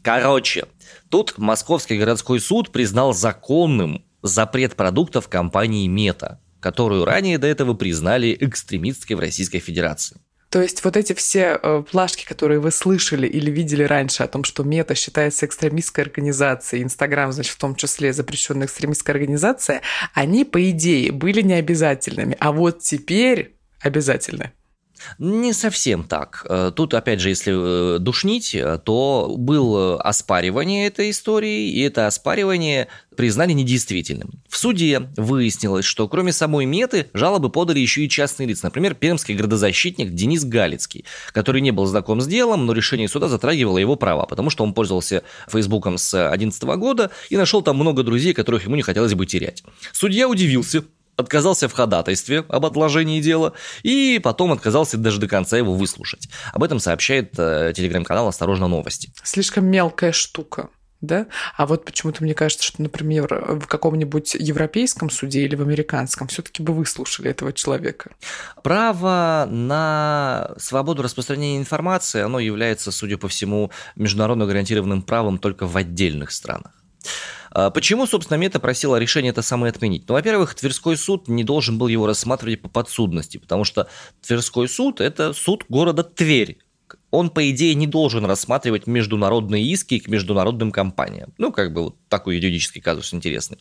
Короче, 0.03 0.65
тут 1.09 1.37
Московский 1.37 1.97
городской 1.97 2.41
суд 2.41 2.71
признал 2.71 3.13
законным 3.13 4.03
запрет 4.21 4.75
продуктов 4.75 5.29
компании 5.29 5.87
Мета, 5.87 6.41
которую 6.63 7.03
ранее 7.03 7.37
до 7.37 7.47
этого 7.47 7.73
признали 7.73 8.35
экстремистской 8.39 9.17
в 9.17 9.19
Российской 9.19 9.59
Федерации. 9.59 10.17
То 10.49 10.61
есть 10.61 10.83
вот 10.83 10.95
эти 10.95 11.13
все 11.13 11.59
э, 11.61 11.83
плашки, 11.91 12.25
которые 12.25 12.59
вы 12.59 12.71
слышали 12.71 13.27
или 13.27 13.51
видели 13.51 13.83
раньше 13.83 14.23
о 14.23 14.27
том, 14.27 14.43
что 14.43 14.63
Мета 14.63 14.95
считается 14.95 15.45
экстремистской 15.45 16.03
организацией, 16.03 16.83
Инстаграм, 16.83 17.31
значит, 17.31 17.53
в 17.53 17.57
том 17.57 17.75
числе 17.75 18.13
запрещенная 18.13 18.67
экстремистская 18.67 19.15
организация, 19.15 19.81
они, 20.13 20.45
по 20.45 20.69
идее, 20.69 21.11
были 21.11 21.41
необязательными, 21.41 22.37
а 22.39 22.51
вот 22.51 22.79
теперь 22.79 23.55
обязательны. 23.81 24.53
Не 25.19 25.53
совсем 25.53 26.03
так. 26.03 26.45
Э, 26.49 26.71
тут, 26.75 26.93
опять 26.93 27.19
же, 27.19 27.29
если 27.29 27.95
э, 27.95 27.99
душнить, 27.99 28.55
э, 28.55 28.79
то 28.83 29.35
было 29.37 30.01
оспаривание 30.01 30.87
этой 30.87 31.09
истории, 31.09 31.69
и 31.69 31.81
это 31.81 32.07
оспаривание 32.07 32.87
признали 33.15 33.53
недействительным. 33.53 34.41
В 34.49 34.57
суде 34.57 35.09
выяснилось, 35.15 35.85
что 35.85 36.07
кроме 36.07 36.33
самой 36.33 36.65
меты 36.65 37.07
жалобы 37.13 37.49
подали 37.49 37.79
еще 37.79 38.03
и 38.03 38.09
частные 38.09 38.47
лица. 38.47 38.65
Например, 38.65 38.95
пермский 38.95 39.35
градозащитник 39.35 40.13
Денис 40.13 40.43
Галицкий, 40.43 41.05
который 41.31 41.61
не 41.61 41.71
был 41.71 41.85
знаком 41.85 42.21
с 42.21 42.27
делом, 42.27 42.65
но 42.65 42.73
решение 42.73 43.07
суда 43.07 43.27
затрагивало 43.27 43.77
его 43.77 43.95
права, 43.95 44.25
потому 44.25 44.49
что 44.49 44.63
он 44.63 44.73
пользовался 44.73 45.23
Фейсбуком 45.47 45.97
с 45.97 46.11
2011 46.11 46.63
года 46.63 47.11
и 47.29 47.37
нашел 47.37 47.61
там 47.61 47.77
много 47.77 48.03
друзей, 48.03 48.33
которых 48.33 48.65
ему 48.65 48.75
не 48.75 48.81
хотелось 48.81 49.13
бы 49.13 49.25
терять. 49.25 49.63
Судья 49.91 50.27
удивился, 50.27 50.83
отказался 51.15 51.67
в 51.67 51.73
ходатайстве 51.73 52.45
об 52.47 52.65
отложении 52.65 53.21
дела 53.21 53.53
и 53.83 54.19
потом 54.23 54.51
отказался 54.51 54.97
даже 54.97 55.19
до 55.19 55.27
конца 55.27 55.57
его 55.57 55.73
выслушать. 55.73 56.29
Об 56.53 56.63
этом 56.63 56.79
сообщает 56.79 57.33
э, 57.37 57.73
телеграм-канал 57.75 58.27
«Осторожно, 58.27 58.67
новости». 58.67 59.11
Слишком 59.23 59.65
мелкая 59.65 60.11
штука. 60.11 60.69
Да? 61.01 61.27
А 61.57 61.65
вот 61.65 61.83
почему-то 61.83 62.23
мне 62.23 62.33
кажется, 62.33 62.63
что, 62.63 62.81
например, 62.81 63.57
в 63.59 63.67
каком-нибудь 63.67 64.35
европейском 64.35 65.09
суде 65.09 65.43
или 65.43 65.53
в 65.53 65.61
американском 65.61 66.29
все-таки 66.29 66.63
бы 66.63 66.71
выслушали 66.71 67.29
этого 67.29 67.51
человека. 67.51 68.11
Право 68.63 69.45
на 69.51 70.51
свободу 70.57 71.03
распространения 71.03 71.57
информации, 71.57 72.21
оно 72.21 72.39
является, 72.39 72.93
судя 72.93 73.17
по 73.17 73.27
всему, 73.27 73.69
международно 73.97 74.45
гарантированным 74.45 75.01
правом 75.01 75.39
только 75.39 75.67
в 75.67 75.75
отдельных 75.75 76.31
странах. 76.31 76.71
А 77.55 77.69
почему, 77.69 78.07
собственно, 78.07 78.37
Мета 78.37 78.59
просила 78.59 78.95
решение 78.97 79.29
это 79.29 79.43
самое 79.43 79.69
отменить? 79.69 80.05
Ну, 80.07 80.15
во-первых, 80.15 80.55
Тверской 80.55 80.97
суд 80.97 81.27
не 81.27 81.43
должен 81.43 81.77
был 81.77 81.87
его 81.87 82.07
рассматривать 82.07 82.63
по 82.63 82.67
подсудности, 82.67 83.37
потому 83.37 83.63
что 83.63 83.87
Тверской 84.25 84.67
суд– 84.67 84.99
это 85.01 85.33
суд 85.33 85.65
города 85.69 86.03
Тверь. 86.03 86.57
Он, 87.11 87.29
по 87.29 87.47
идее, 87.51 87.75
не 87.75 87.85
должен 87.85 88.25
рассматривать 88.25 88.87
международные 88.87 89.63
иски 89.63 89.99
к 89.99 90.07
международным 90.07 90.71
компаниям. 90.71 91.31
Ну, 91.37 91.51
как 91.51 91.71
бы 91.71 91.83
вот 91.83 91.95
такой 92.09 92.37
юридический 92.37 92.81
казус 92.81 93.13
интересный. 93.13 93.59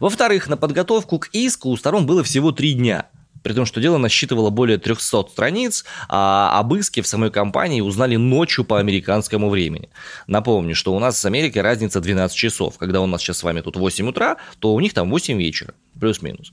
Во-вторых, 0.00 0.48
на 0.48 0.56
подготовку 0.56 1.20
к 1.20 1.28
иску 1.32 1.70
у 1.70 1.76
сторон 1.76 2.06
было 2.06 2.24
всего 2.24 2.50
три 2.50 2.72
дня– 2.74 3.06
при 3.42 3.52
том, 3.52 3.66
что 3.66 3.80
дело 3.80 3.98
насчитывало 3.98 4.50
более 4.50 4.78
300 4.78 5.26
страниц, 5.30 5.84
а 6.08 6.58
об 6.58 6.72
в 7.02 7.06
самой 7.06 7.30
компании 7.30 7.80
узнали 7.80 8.16
ночью 8.16 8.64
по 8.64 8.78
американскому 8.78 9.48
времени. 9.50 9.88
Напомню, 10.26 10.74
что 10.74 10.94
у 10.94 10.98
нас 10.98 11.18
с 11.18 11.24
Америкой 11.24 11.62
разница 11.62 12.00
12 12.00 12.36
часов. 12.36 12.78
Когда 12.78 13.00
у 13.00 13.06
нас 13.06 13.22
сейчас 13.22 13.38
с 13.38 13.42
вами 13.42 13.60
тут 13.60 13.76
8 13.76 14.08
утра, 14.08 14.36
то 14.58 14.74
у 14.74 14.80
них 14.80 14.94
там 14.94 15.10
8 15.10 15.38
вечера 15.38 15.74
плюс-минус. 15.98 16.52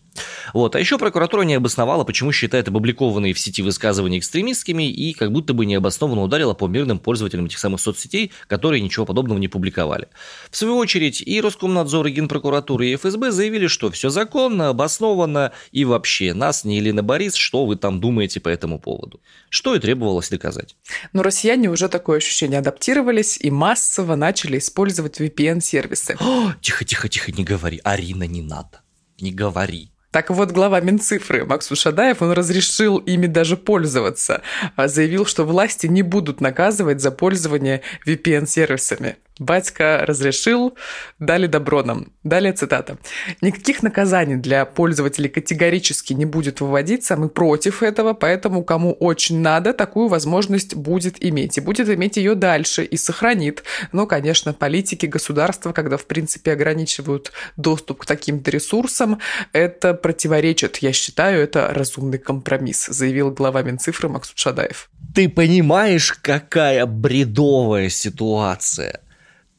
Вот. 0.53 0.75
А 0.75 0.79
еще 0.79 0.97
прокуратура 0.97 1.43
не 1.43 1.55
обосновала, 1.55 2.03
почему 2.03 2.31
считает 2.31 2.67
опубликованные 2.67 3.33
в 3.33 3.39
сети 3.39 3.61
высказывания 3.61 4.19
экстремистскими 4.19 4.89
и 4.89 5.13
как 5.13 5.31
будто 5.31 5.53
бы 5.53 5.65
необоснованно 5.65 6.21
ударила 6.21 6.53
по 6.53 6.67
мирным 6.67 6.99
пользователям 6.99 7.45
этих 7.45 7.59
самых 7.59 7.81
соцсетей, 7.81 8.31
которые 8.47 8.81
ничего 8.81 9.05
подобного 9.05 9.37
не 9.39 9.47
публиковали. 9.47 10.07
В 10.49 10.57
свою 10.57 10.77
очередь 10.77 11.21
и 11.21 11.41
Роскомнадзор, 11.41 12.07
и 12.07 12.11
Генпрокуратура, 12.11 12.85
и 12.85 12.95
ФСБ 12.95 13.31
заявили, 13.31 13.67
что 13.67 13.91
все 13.91 14.09
законно, 14.09 14.69
обоснованно 14.69 15.51
и 15.71 15.85
вообще 15.85 16.33
нас 16.33 16.63
не 16.63 16.77
Елена 16.77 17.03
Борис, 17.03 17.35
что 17.35 17.65
вы 17.65 17.75
там 17.75 17.99
думаете 17.99 18.39
по 18.39 18.49
этому 18.49 18.79
поводу. 18.79 19.21
Что 19.49 19.75
и 19.75 19.79
требовалось 19.79 20.29
доказать. 20.29 20.75
Но 21.13 21.23
россияне 21.23 21.69
уже 21.69 21.89
такое 21.89 22.17
ощущение 22.17 22.59
адаптировались 22.59 23.37
и 23.39 23.51
массово 23.51 24.15
начали 24.15 24.57
использовать 24.57 25.19
VPN-сервисы. 25.19 26.17
Тихо-тихо-тихо, 26.61 27.31
не 27.31 27.43
говори. 27.43 27.79
Арина, 27.83 28.23
не 28.23 28.41
надо 28.41 28.84
не 29.19 29.31
говори. 29.31 29.89
Так 30.11 30.29
вот, 30.29 30.51
глава 30.51 30.79
Минцифры 30.79 31.43
Максу 31.43 31.75
Шадаев, 31.75 32.21
он 32.21 32.31
разрешил 32.31 32.99
ими 32.99 33.27
даже 33.27 33.57
пользоваться. 33.57 34.41
А 34.77 34.87
заявил, 34.87 35.25
что 35.25 35.43
власти 35.43 35.87
не 35.87 36.03
будут 36.03 36.39
наказывать 36.39 37.01
за 37.01 37.11
пользование 37.11 37.81
VPN-сервисами. 38.07 39.17
Батька 39.39 40.05
разрешил, 40.05 40.77
дали 41.19 41.47
добро 41.47 41.83
нам. 41.83 42.07
Далее 42.23 42.53
цитата. 42.53 42.97
«Никаких 43.41 43.83
наказаний 43.83 44.37
для 44.37 44.63
пользователей 44.65 45.29
категорически 45.29 46.13
не 46.13 46.25
будет 46.25 46.61
выводиться, 46.61 47.17
мы 47.17 47.27
против 47.27 47.83
этого, 47.83 48.13
поэтому 48.13 48.63
кому 48.63 48.93
очень 48.93 49.39
надо, 49.39 49.73
такую 49.73 50.07
возможность 50.07 50.75
будет 50.75 51.21
иметь. 51.23 51.57
И 51.57 51.61
будет 51.61 51.89
иметь 51.89 52.15
ее 52.15 52.35
дальше 52.35 52.85
и 52.85 52.95
сохранит. 52.95 53.63
Но, 53.91 54.07
конечно, 54.07 54.53
политики 54.53 55.05
государства, 55.05 55.73
когда, 55.73 55.97
в 55.97 56.05
принципе, 56.05 56.53
ограничивают 56.53 57.33
доступ 57.57 58.01
к 58.01 58.05
таким-то 58.05 58.51
ресурсам, 58.51 59.19
это 59.51 59.93
противоречит, 59.93 60.77
я 60.77 60.93
считаю, 60.93 61.41
это 61.41 61.73
разумный 61.73 62.19
компромисс», 62.19 62.85
заявил 62.85 63.31
глава 63.31 63.63
Минцифры 63.63 64.07
Максут 64.07 64.37
Шадаев. 64.37 64.89
Ты 65.15 65.29
понимаешь, 65.29 66.11
какая 66.11 66.85
бредовая 66.85 67.87
ситуация? 67.87 68.99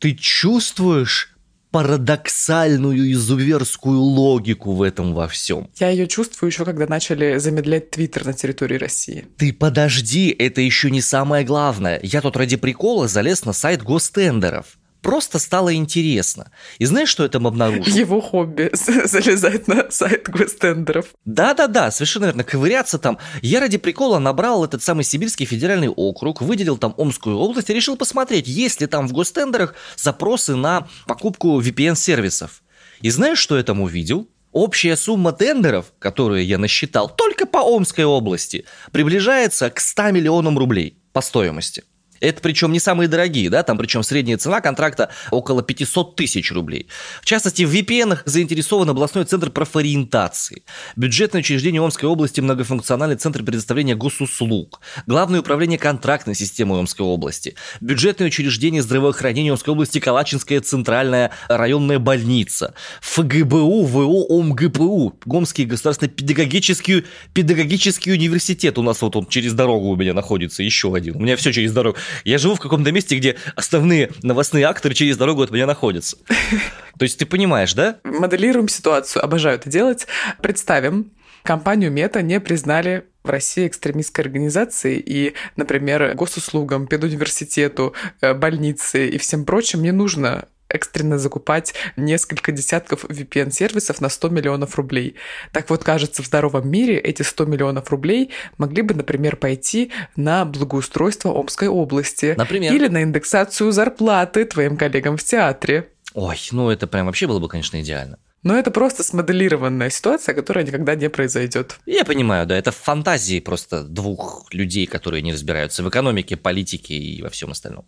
Ты 0.06 0.14
чувствуешь 0.14 1.34
парадоксальную 1.72 3.10
изуверскую 3.10 3.98
логику 3.98 4.72
в 4.74 4.82
этом 4.82 5.14
во 5.14 5.26
всем. 5.26 5.68
Я 5.80 5.88
ее 5.88 6.06
чувствую 6.06 6.50
еще, 6.50 6.64
когда 6.64 6.86
начали 6.86 7.38
замедлять 7.38 7.90
Твиттер 7.90 8.24
на 8.24 8.32
территории 8.32 8.78
России. 8.78 9.26
Ты 9.36 9.52
подожди, 9.52 10.28
это 10.28 10.60
еще 10.60 10.92
не 10.92 11.00
самое 11.00 11.44
главное. 11.44 11.98
Я 12.04 12.20
тут 12.20 12.36
ради 12.36 12.56
прикола 12.56 13.08
залез 13.08 13.44
на 13.44 13.52
сайт 13.52 13.82
гостендеров 13.82 14.78
просто 15.06 15.38
стало 15.38 15.72
интересно. 15.72 16.50
И 16.80 16.84
знаешь, 16.84 17.08
что 17.08 17.22
я 17.22 17.28
там 17.28 17.46
обнаружил? 17.46 17.94
Его 17.94 18.20
хобби– 18.20 18.70
залезать 18.72 19.68
на 19.68 19.88
сайт 19.88 20.28
гостендеров. 20.28 21.06
Да-да-да, 21.24 21.92
совершенно 21.92 22.24
верно, 22.24 22.42
ковыряться 22.42 22.98
там. 22.98 23.16
Я 23.40 23.60
ради 23.60 23.78
прикола 23.78 24.18
набрал 24.18 24.64
этот 24.64 24.82
самый 24.82 25.04
Сибирский 25.04 25.46
федеральный 25.46 25.88
округ, 25.88 26.42
выделил 26.42 26.76
там 26.76 26.92
Омскую 26.96 27.36
область 27.36 27.70
и 27.70 27.74
решил 27.74 27.96
посмотреть, 27.96 28.48
есть 28.48 28.80
ли 28.80 28.88
там 28.88 29.06
в 29.06 29.12
гостендерах 29.12 29.76
запросы 29.96 30.56
на 30.56 30.88
покупку 31.06 31.60
VPN-сервисов. 31.60 32.64
И 33.00 33.10
знаешь, 33.10 33.38
что 33.38 33.56
я 33.56 33.62
там 33.62 33.82
увидел? 33.82 34.28
Общая 34.50 34.96
сумма 34.96 35.30
тендеров, 35.30 35.92
которые 36.00 36.44
я 36.44 36.58
насчитал 36.58 37.08
только 37.08 37.46
по 37.46 37.58
Омской 37.58 38.04
области, 38.04 38.64
приближается 38.90 39.70
к 39.70 39.78
100 39.78 40.10
миллионам 40.10 40.58
рублей 40.58 40.98
по 41.12 41.20
стоимости. 41.20 41.84
Это 42.20 42.40
причем 42.40 42.72
не 42.72 42.80
самые 42.80 43.08
дорогие, 43.08 43.50
да, 43.50 43.62
там 43.62 43.78
причем 43.78 44.02
средняя 44.02 44.38
цена 44.38 44.60
контракта 44.60 45.10
около 45.30 45.62
500 45.62 46.16
тысяч 46.16 46.52
рублей. 46.52 46.88
В 47.20 47.26
частности, 47.26 47.62
в 47.64 47.74
VPN 47.74 48.18
заинтересован 48.24 48.88
областной 48.90 49.24
центр 49.24 49.50
профориентации, 49.50 50.64
бюджетное 50.96 51.40
учреждение 51.40 51.80
Омской 51.80 52.08
области, 52.08 52.40
многофункциональный 52.40 53.16
центр 53.16 53.42
предоставления 53.42 53.94
госуслуг, 53.94 54.80
главное 55.06 55.40
управление 55.40 55.78
контрактной 55.78 56.34
системой 56.34 56.78
Омской 56.80 57.06
области, 57.06 57.54
бюджетное 57.80 58.28
учреждение 58.28 58.82
здравоохранения 58.82 59.52
Омской 59.52 59.72
области, 59.72 59.98
Калачинская 59.98 60.60
центральная 60.60 61.32
районная 61.48 61.98
больница, 61.98 62.74
ФГБУ, 63.00 63.84
ВО, 63.84 64.40
ОМГПУ, 64.40 65.18
Гомский 65.24 65.64
государственный 65.64 66.10
педагогический, 66.10 67.04
педагогический 67.32 68.12
университет. 68.12 68.78
У 68.78 68.82
нас 68.82 69.02
вот 69.02 69.16
он 69.16 69.26
через 69.26 69.52
дорогу 69.52 69.88
у 69.88 69.96
меня 69.96 70.14
находится, 70.14 70.62
еще 70.62 70.94
один. 70.94 71.16
У 71.16 71.20
меня 71.20 71.36
все 71.36 71.52
через 71.52 71.72
дорогу. 71.72 71.96
Я 72.24 72.38
живу 72.38 72.54
в 72.54 72.60
каком-то 72.60 72.92
месте, 72.92 73.16
где 73.16 73.36
основные 73.54 74.10
новостные 74.22 74.66
акторы 74.66 74.94
через 74.94 75.16
дорогу 75.16 75.42
от 75.42 75.50
меня 75.50 75.66
находятся. 75.66 76.16
То 76.98 77.02
есть 77.02 77.18
ты 77.18 77.26
понимаешь, 77.26 77.74
да? 77.74 77.98
Моделируем 78.04 78.68
ситуацию, 78.68 79.24
обожаю 79.24 79.56
это 79.56 79.68
делать. 79.68 80.06
Представим, 80.42 81.12
компанию 81.42 81.90
Мета 81.90 82.22
не 82.22 82.40
признали 82.40 83.04
в 83.22 83.30
России 83.30 83.66
экстремистской 83.66 84.24
организацией, 84.24 85.02
и, 85.04 85.34
например, 85.56 86.14
госуслугам, 86.14 86.86
педуниверситету, 86.86 87.94
э, 88.20 88.34
больнице 88.34 89.08
и 89.08 89.18
всем 89.18 89.44
прочим 89.44 89.82
не 89.82 89.92
нужно 89.92 90.48
экстренно 90.68 91.18
закупать 91.18 91.74
несколько 91.96 92.52
десятков 92.52 93.04
VPN-сервисов 93.04 94.00
на 94.00 94.08
100 94.08 94.28
миллионов 94.28 94.76
рублей. 94.76 95.16
Так 95.52 95.70
вот, 95.70 95.84
кажется, 95.84 96.22
в 96.22 96.26
здоровом 96.26 96.68
мире 96.68 96.98
эти 96.98 97.22
100 97.22 97.44
миллионов 97.46 97.90
рублей 97.90 98.30
могли 98.58 98.82
бы, 98.82 98.94
например, 98.94 99.36
пойти 99.36 99.90
на 100.16 100.44
благоустройство 100.44 101.30
Омской 101.30 101.68
области. 101.68 102.34
Например? 102.36 102.72
Или 102.72 102.88
на 102.88 103.02
индексацию 103.02 103.72
зарплаты 103.72 104.44
твоим 104.44 104.76
коллегам 104.76 105.16
в 105.16 105.24
театре. 105.24 105.88
Ой, 106.14 106.38
ну 106.52 106.70
это 106.70 106.86
прям 106.86 107.06
вообще 107.06 107.26
было 107.26 107.40
бы, 107.40 107.48
конечно, 107.48 107.80
идеально. 107.80 108.18
Но 108.42 108.56
это 108.56 108.70
просто 108.70 109.02
смоделированная 109.02 109.90
ситуация, 109.90 110.32
которая 110.32 110.64
никогда 110.64 110.94
не 110.94 111.10
произойдет. 111.10 111.80
Я 111.84 112.04
понимаю, 112.04 112.46
да, 112.46 112.56
это 112.56 112.70
фантазии 112.70 113.40
просто 113.40 113.82
двух 113.82 114.46
людей, 114.52 114.86
которые 114.86 115.20
не 115.22 115.32
разбираются 115.32 115.82
в 115.82 115.88
экономике, 115.88 116.36
политике 116.36 116.94
и 116.94 117.22
во 117.22 117.28
всем 117.28 117.50
остальном. 117.50 117.86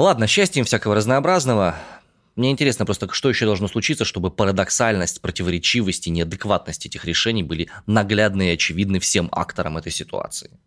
Ладно, 0.00 0.26
счастьем 0.26 0.64
всякого 0.64 0.94
разнообразного. 0.94 1.76
Мне 2.34 2.50
интересно 2.50 2.86
просто, 2.86 3.06
что 3.12 3.28
еще 3.28 3.44
должно 3.44 3.68
случиться, 3.68 4.06
чтобы 4.06 4.30
парадоксальность, 4.30 5.20
противоречивость 5.20 6.06
и 6.06 6.10
неадекватность 6.10 6.86
этих 6.86 7.04
решений 7.04 7.42
были 7.42 7.68
наглядны 7.84 8.48
и 8.48 8.54
очевидны 8.54 8.98
всем 8.98 9.28
акторам 9.30 9.76
этой 9.76 9.92
ситуации. 9.92 10.58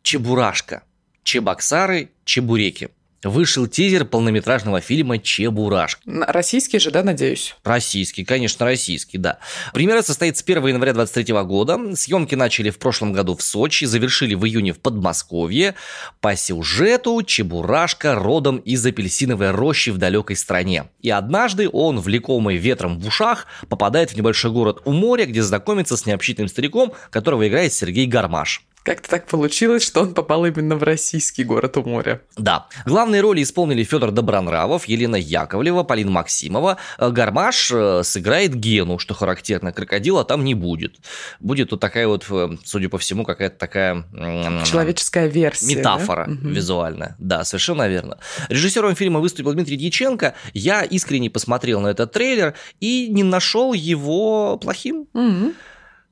Чебурашка. 0.00 0.84
Чебоксары, 1.22 2.12
чебуреки. 2.24 2.88
Вышел 3.22 3.66
тизер 3.66 4.06
полнометражного 4.06 4.80
фильма 4.80 5.18
«Чебурашка». 5.18 6.00
Российский 6.06 6.78
же, 6.78 6.90
да, 6.90 7.02
надеюсь? 7.02 7.54
Российский, 7.64 8.24
конечно, 8.24 8.64
российский, 8.64 9.18
да. 9.18 9.40
Премьера 9.74 10.00
состоится 10.00 10.42
1 10.42 10.68
января 10.68 10.94
2023 10.94 11.42
года. 11.42 11.96
Съемки 11.96 12.34
начали 12.34 12.70
в 12.70 12.78
прошлом 12.78 13.12
году 13.12 13.36
в 13.36 13.42
Сочи, 13.42 13.84
завершили 13.84 14.34
в 14.34 14.46
июне 14.46 14.72
в 14.72 14.78
Подмосковье. 14.78 15.74
По 16.20 16.34
сюжету 16.34 17.22
Чебурашка 17.22 18.14
родом 18.14 18.56
из 18.56 18.86
апельсиновой 18.86 19.50
рощи 19.50 19.90
в 19.90 19.98
далекой 19.98 20.36
стране. 20.36 20.88
И 21.02 21.10
однажды 21.10 21.68
он, 21.70 22.00
влекомый 22.00 22.56
ветром 22.56 22.98
в 22.98 23.06
ушах, 23.06 23.46
попадает 23.68 24.12
в 24.12 24.16
небольшой 24.16 24.50
город 24.50 24.80
у 24.86 24.92
моря, 24.92 25.26
где 25.26 25.42
знакомится 25.42 25.98
с 25.98 26.06
необщительным 26.06 26.48
стариком, 26.48 26.94
которого 27.10 27.46
играет 27.46 27.74
Сергей 27.74 28.06
Гармаш. 28.06 28.62
Как-то 28.82 29.10
так 29.10 29.26
получилось, 29.26 29.82
что 29.82 30.00
он 30.00 30.14
попал 30.14 30.46
именно 30.46 30.74
в 30.74 30.82
российский 30.82 31.44
город 31.44 31.76
у 31.76 31.84
моря. 31.84 32.22
Да. 32.38 32.66
Главные 32.86 33.20
роли 33.20 33.42
исполнили 33.42 33.84
Федор 33.84 34.10
Добронравов, 34.10 34.86
Елена 34.86 35.16
Яковлева, 35.16 35.82
Полина 35.82 36.10
Максимова. 36.10 36.78
Э, 36.98 37.10
Гармаш 37.10 37.70
э, 37.74 38.02
сыграет 38.04 38.54
Гену, 38.54 38.98
что 38.98 39.12
характерно. 39.12 39.72
Крокодила 39.72 40.24
там 40.24 40.44
не 40.44 40.54
будет. 40.54 40.96
Будет 41.40 41.72
вот 41.72 41.80
такая 41.80 42.08
вот, 42.08 42.24
э, 42.30 42.56
судя 42.64 42.88
по 42.88 42.96
всему, 42.96 43.24
какая-то 43.24 43.58
такая... 43.58 44.04
Человеческая 44.64 45.28
версия. 45.28 45.76
Метафора 45.76 46.26
да? 46.26 46.48
визуальная. 46.48 47.16
Да, 47.18 47.44
совершенно 47.44 47.86
верно. 47.86 48.16
Режиссером 48.48 48.94
фильма 48.94 49.20
выступил 49.20 49.52
Дмитрий 49.52 49.76
Дьяченко. 49.76 50.34
Я 50.54 50.84
искренне 50.84 51.28
посмотрел 51.28 51.80
на 51.80 51.88
этот 51.88 52.12
трейлер 52.12 52.54
и 52.80 53.08
не 53.10 53.24
нашел 53.24 53.74
его 53.74 54.56
плохим. 54.56 55.06
Угу. 55.12 55.52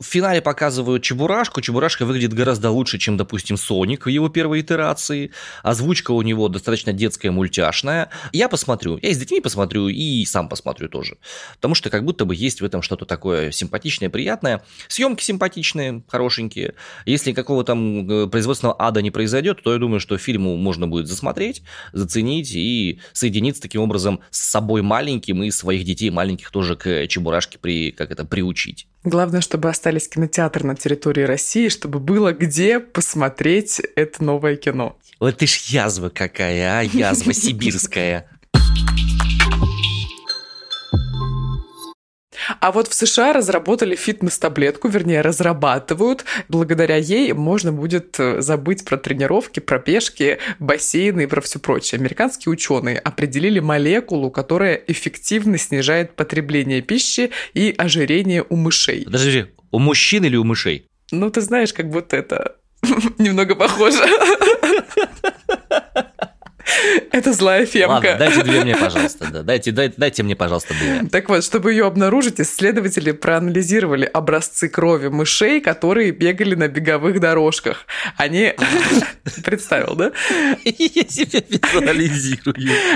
В 0.01 0.05
финале 0.05 0.41
показывают 0.41 1.03
Чебурашку. 1.03 1.61
Чебурашка 1.61 2.07
выглядит 2.07 2.33
гораздо 2.33 2.71
лучше, 2.71 2.99
чем, 2.99 3.17
допустим, 3.17 3.57
Соник 3.57 4.07
в 4.07 4.09
его 4.09 4.29
первой 4.29 4.61
итерации. 4.61 5.33
Озвучка 5.65 6.13
у 6.13 6.23
него 6.23 6.47
достаточно 6.49 6.93
детская, 6.93 7.33
мультяшная. 7.33 8.09
Я 8.33 8.49
посмотрю. 8.49 9.01
Я 9.03 9.09
и 9.09 9.15
с 9.15 9.19
детьми 9.19 9.41
посмотрю, 9.41 9.89
и 9.89 10.25
сам 10.25 10.49
посмотрю 10.49 10.89
тоже. 10.89 11.17
Потому 11.57 11.75
что 11.75 11.91
как 11.91 12.05
будто 12.05 12.25
бы 12.27 12.37
есть 12.37 12.61
в 12.61 12.65
этом 12.65 12.81
что-то 12.81 13.07
такое 13.07 13.51
симпатичное, 13.51 14.09
приятное. 14.09 14.63
Съемки 14.87 15.25
симпатичные, 15.25 16.05
хорошенькие. 16.07 16.75
Если 17.05 17.33
какого 17.33 17.65
там 17.65 18.09
э, 18.09 18.27
производственного 18.29 18.77
ада 18.81 19.03
не 19.03 19.11
произойдет, 19.11 19.65
то 19.65 19.73
я 19.73 19.81
думаю, 19.81 19.99
что 19.99 20.17
фильму 20.17 20.57
можно 20.57 20.87
будет 20.87 21.09
засмотреть, 21.09 21.63
заценить 21.93 22.53
и 22.55 23.01
соединиться 23.13 23.63
таким 23.63 23.81
образом 23.81 24.21
с 24.31 24.49
собой 24.49 24.83
маленьким 24.83 25.43
и 25.43 25.51
своих 25.51 25.83
детей 25.83 26.11
маленьких 26.11 26.53
тоже 26.53 26.77
к 26.77 27.09
Чебурашке 27.09 27.59
при, 27.59 27.91
как 27.91 28.13
это, 28.13 28.25
приучить. 28.25 28.87
Главное, 29.05 29.41
чтобы 29.41 29.69
остались 29.69 30.09
кинотеатры 30.09 30.67
на 30.67 30.75
территории 30.75 31.23
России, 31.23 31.69
чтобы 31.69 32.01
было 32.01 32.33
где 32.33 32.81
посмотреть 32.81 33.81
это 33.97 34.25
новое 34.25 34.57
кино. 34.57 34.97
Вот 35.21 35.39
ты 35.39 35.47
ж 35.47 35.57
язва 35.69 36.09
какая, 36.09 36.81
а? 36.81 36.83
Язва 36.83 37.33
сибирская. 37.35 38.29
А 42.61 42.73
вот 42.73 42.89
в 42.89 42.95
США 42.95 43.33
разработали 43.33 43.97
фитнес-таблетку, 43.97 44.89
вернее, 44.89 45.21
разрабатывают. 45.21 46.25
Благодаря 46.49 46.97
ей 46.97 47.33
можно 47.33 47.73
будет 47.73 48.19
э, 48.19 48.41
забыть 48.41 48.85
про 48.85 48.97
тренировки, 48.97 49.61
про 49.61 49.79
пешки, 49.79 50.39
бассейны 50.59 51.23
и 51.25 51.27
про 51.27 51.41
все 51.41 51.59
прочее. 51.59 51.99
Американские 51.99 52.53
ученые 52.53 52.99
определили 52.99 53.61
молекулу, 53.61 54.31
которая 54.31 54.75
эффективно 54.75 55.59
снижает 55.59 56.15
потребление 56.17 56.83
пищи 56.83 57.31
и 57.55 57.75
ожирение 57.77 58.45
у 58.49 58.57
мышей. 58.57 59.05
Подожди, 59.05 59.47
у 59.71 59.79
мужчин 59.79 60.25
или 60.25 60.37
у 60.37 60.45
мышей? 60.45 60.87
Ну, 61.11 61.31
ты 61.31 61.41
знаешь, 61.41 61.73
как 61.73 61.91
будто 61.91 62.17
это 62.17 62.57
немного 63.19 63.55
похоже. 63.55 63.99
Это 67.19 67.33
злая 67.33 67.67
фемка. 67.67 67.95
Ладно, 67.95 68.17
дайте 68.17 68.43
две 68.45 68.61
мне, 68.61 68.77
пожалуйста. 68.77 69.29
Да. 69.33 69.43
Дайте, 69.43 69.73
дайте, 69.73 69.95
дайте 69.97 70.23
мне, 70.23 70.37
пожалуйста, 70.37 70.73
две. 70.75 71.09
Так 71.11 71.29
вот, 71.29 71.43
чтобы 71.43 71.73
ее 71.73 71.85
обнаружить, 71.85 72.41
исследователи 72.41 73.11
проанализировали 73.11 74.05
образцы 74.05 74.69
крови 74.69 75.09
мышей, 75.09 75.61
которые 75.61 76.13
бегали 76.13 76.55
на 76.55 76.69
беговых 76.69 77.19
дорожках. 77.19 77.87
Они... 78.17 78.55
Представил, 79.45 79.97
да? 79.97 80.13
Я 80.65 81.05
себя 81.09 81.43
визуализирую. 81.49 82.55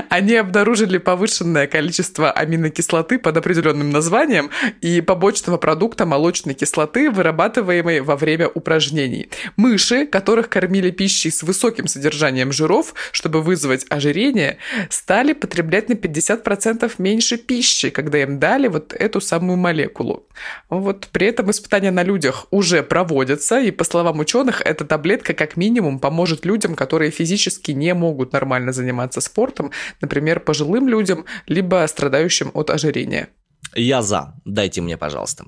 Они 0.08 0.36
обнаружили 0.36 0.98
повышенное 0.98 1.66
количество 1.66 2.30
аминокислоты 2.30 3.18
под 3.18 3.36
определенным 3.36 3.90
названием 3.90 4.50
и 4.80 5.00
побочного 5.00 5.56
продукта 5.56 6.06
молочной 6.06 6.54
кислоты, 6.54 7.10
вырабатываемой 7.10 8.00
во 8.00 8.16
время 8.16 8.48
упражнений. 8.48 9.30
Мыши, 9.56 10.06
которых 10.06 10.48
кормили 10.48 10.92
пищей 10.92 11.32
с 11.32 11.42
высоким 11.42 11.88
содержанием 11.88 12.52
жиров, 12.52 12.94
чтобы 13.10 13.42
вызвать 13.42 13.72
вызвать 13.72 13.86
ожирение, 14.12 14.58
стали 14.90 15.32
потреблять 15.32 15.88
на 15.88 15.94
50% 15.94 16.92
меньше 16.98 17.36
пищи, 17.36 17.90
когда 17.90 18.22
им 18.22 18.38
дали 18.38 18.68
вот 18.68 18.92
эту 18.92 19.20
самую 19.20 19.56
молекулу. 19.56 20.26
Вот 20.70 21.08
при 21.12 21.26
этом 21.26 21.50
испытания 21.50 21.90
на 21.90 22.04
людях 22.04 22.46
уже 22.50 22.82
проводятся, 22.82 23.60
и 23.60 23.70
по 23.70 23.84
словам 23.84 24.20
ученых, 24.20 24.60
эта 24.64 24.84
таблетка 24.84 25.34
как 25.34 25.56
минимум 25.56 25.98
поможет 25.98 26.46
людям, 26.46 26.74
которые 26.74 27.10
физически 27.10 27.72
не 27.72 27.94
могут 27.94 28.32
нормально 28.32 28.72
заниматься 28.72 29.20
спортом, 29.20 29.70
например, 30.00 30.40
пожилым 30.40 30.88
людям, 30.88 31.24
либо 31.48 31.86
страдающим 31.88 32.50
от 32.54 32.70
ожирения. 32.70 33.28
Я 33.74 34.02
за. 34.02 34.34
Дайте 34.44 34.80
мне, 34.80 34.96
пожалуйста. 34.96 35.44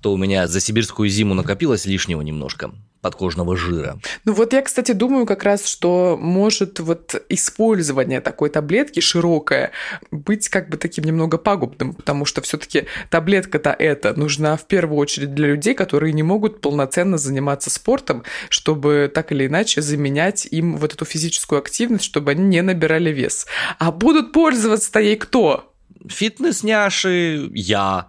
То 0.00 0.12
у 0.12 0.16
меня 0.16 0.48
за 0.48 0.60
сибирскую 0.60 1.08
зиму 1.08 1.34
накопилось 1.34 1.86
лишнего 1.86 2.22
немножко 2.22 2.70
подкожного 3.00 3.56
жира. 3.56 3.98
Ну 4.24 4.32
вот 4.32 4.52
я, 4.52 4.62
кстати, 4.62 4.92
думаю 4.92 5.26
как 5.26 5.44
раз, 5.44 5.66
что 5.66 6.18
может 6.20 6.80
вот 6.80 7.14
использование 7.28 8.20
такой 8.20 8.50
таблетки 8.50 9.00
широкое 9.00 9.72
быть 10.10 10.48
как 10.48 10.68
бы 10.68 10.76
таким 10.76 11.04
немного 11.04 11.38
пагубным, 11.38 11.94
потому 11.94 12.24
что 12.24 12.42
все-таки 12.42 12.86
таблетка-то 13.10 13.70
эта 13.70 14.18
нужна 14.18 14.56
в 14.56 14.66
первую 14.66 14.98
очередь 14.98 15.34
для 15.34 15.48
людей, 15.48 15.74
которые 15.74 16.12
не 16.12 16.22
могут 16.22 16.60
полноценно 16.60 17.16
заниматься 17.18 17.70
спортом, 17.70 18.24
чтобы 18.48 19.10
так 19.12 19.32
или 19.32 19.46
иначе 19.46 19.82
заменять 19.82 20.46
им 20.50 20.76
вот 20.76 20.92
эту 20.94 21.04
физическую 21.04 21.58
активность, 21.58 22.04
чтобы 22.04 22.32
они 22.32 22.44
не 22.44 22.62
набирали 22.62 23.10
вес. 23.10 23.46
А 23.78 23.92
будут 23.92 24.32
пользоваться-то 24.32 25.00
ей 25.00 25.16
кто? 25.16 25.72
Фитнес-няши, 26.06 27.50
я, 27.54 28.08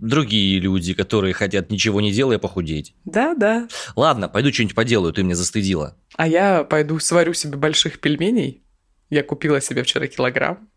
другие 0.00 0.58
люди, 0.58 0.94
которые 0.94 1.34
хотят 1.34 1.70
ничего 1.70 2.00
не 2.00 2.12
делая 2.12 2.38
похудеть. 2.38 2.94
Да, 3.04 3.34
да. 3.34 3.68
Ладно, 3.96 4.28
пойду 4.28 4.52
что-нибудь 4.52 4.74
поделаю, 4.74 5.12
ты 5.12 5.22
меня 5.22 5.36
застыдила. 5.36 5.96
А 6.16 6.26
я 6.26 6.64
пойду 6.64 6.98
сварю 6.98 7.34
себе 7.34 7.56
больших 7.56 8.00
пельменей. 8.00 8.62
Я 9.10 9.22
купила 9.22 9.60
себе 9.60 9.82
вчера 9.82 10.06
килограмм. 10.06 10.68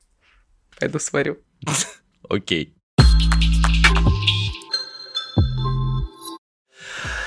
Пойду 0.79 0.99
сварю. 0.99 1.38
Окей. 2.29 2.75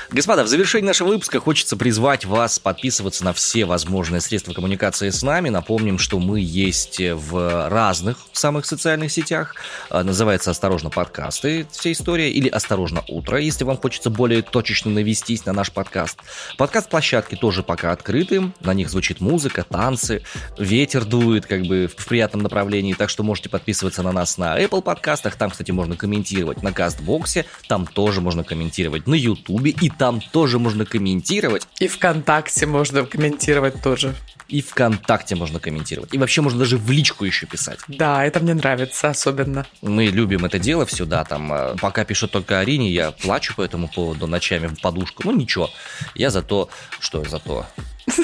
Господа, 0.09 0.45
в 0.45 0.47
завершении 0.47 0.87
нашего 0.87 1.09
выпуска 1.09 1.41
хочется 1.41 1.75
призвать 1.75 2.23
вас 2.23 2.59
подписываться 2.59 3.25
на 3.25 3.33
все 3.33 3.65
возможные 3.65 4.21
средства 4.21 4.53
коммуникации 4.53 5.09
с 5.09 5.21
нами. 5.21 5.49
Напомним, 5.49 5.99
что 5.99 6.17
мы 6.17 6.39
есть 6.39 7.01
в 7.01 7.67
разных 7.67 8.17
самых 8.31 8.65
социальных 8.65 9.11
сетях. 9.11 9.55
А, 9.89 10.03
называется 10.03 10.51
«Осторожно, 10.51 10.89
подкасты» 10.89 11.67
вся 11.71 11.91
история, 11.91 12.31
или 12.31 12.47
«Осторожно, 12.47 13.03
утро», 13.09 13.37
если 13.37 13.65
вам 13.65 13.75
хочется 13.75 14.09
более 14.09 14.43
точечно 14.43 14.89
навестись 14.91 15.45
на 15.45 15.51
наш 15.51 15.73
подкаст. 15.73 16.19
Подкаст-площадки 16.57 17.35
тоже 17.35 17.61
пока 17.61 17.91
открыты, 17.91 18.53
на 18.61 18.73
них 18.73 18.89
звучит 18.89 19.19
музыка, 19.19 19.65
танцы, 19.69 20.23
ветер 20.57 21.03
дует 21.03 21.45
как 21.45 21.63
бы 21.63 21.89
в 21.93 22.05
приятном 22.05 22.43
направлении, 22.43 22.93
так 22.93 23.09
что 23.09 23.23
можете 23.23 23.49
подписываться 23.49 24.03
на 24.03 24.13
нас 24.13 24.37
на 24.37 24.57
Apple 24.57 24.81
подкастах, 24.81 25.35
там, 25.35 25.49
кстати, 25.49 25.71
можно 25.71 25.97
комментировать, 25.97 26.63
на 26.63 26.71
Кастбоксе, 26.71 27.45
там 27.67 27.85
тоже 27.85 28.21
можно 28.21 28.45
комментировать, 28.45 29.05
на 29.05 29.15
Ютубе 29.15 29.71
и 29.71 29.89
там 29.97 30.21
тоже 30.21 30.59
можно 30.59 30.85
комментировать. 30.85 31.67
И 31.79 31.87
ВКонтакте 31.87 32.65
можно 32.65 33.05
комментировать 33.05 33.81
тоже. 33.81 34.15
И 34.47 34.61
ВКонтакте 34.61 35.35
можно 35.35 35.59
комментировать. 35.59 36.13
И 36.13 36.17
вообще 36.17 36.41
можно 36.41 36.59
даже 36.59 36.77
в 36.77 36.89
личку 36.89 37.25
еще 37.25 37.45
писать. 37.45 37.79
Да, 37.87 38.23
это 38.23 38.39
мне 38.39 38.53
нравится 38.53 39.09
особенно. 39.09 39.65
Мы 39.81 40.05
любим 40.05 40.45
это 40.45 40.57
дело 40.57 40.85
все, 40.85 41.05
да, 41.05 41.25
там, 41.25 41.51
э, 41.51 41.75
пока 41.81 42.05
пишут 42.05 42.31
только 42.31 42.59
Арине, 42.59 42.89
я 42.89 43.11
плачу 43.11 43.53
по 43.55 43.61
этому 43.61 43.89
поводу 43.89 44.25
ночами 44.27 44.67
в 44.67 44.79
подушку. 44.79 45.23
Ну, 45.25 45.31
ничего, 45.33 45.69
я 46.15 46.29
за 46.29 46.41
то, 46.41 46.69
что 46.99 47.23
за 47.25 47.39
то. 47.39 47.65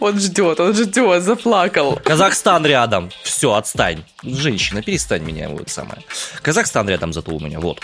Он 0.00 0.18
ждет, 0.18 0.60
он 0.60 0.74
ждет, 0.74 1.22
заплакал. 1.22 1.98
Казахстан 2.04 2.64
рядом. 2.66 3.10
Все, 3.22 3.54
отстань. 3.54 4.04
Женщина, 4.22 4.82
перестань 4.82 5.22
меня. 5.22 5.48
Вот 5.48 5.68
самое. 5.68 6.02
Казахстан 6.42 6.88
рядом 6.88 7.12
зато 7.12 7.32
у 7.32 7.40
меня. 7.40 7.60
Вот. 7.60 7.80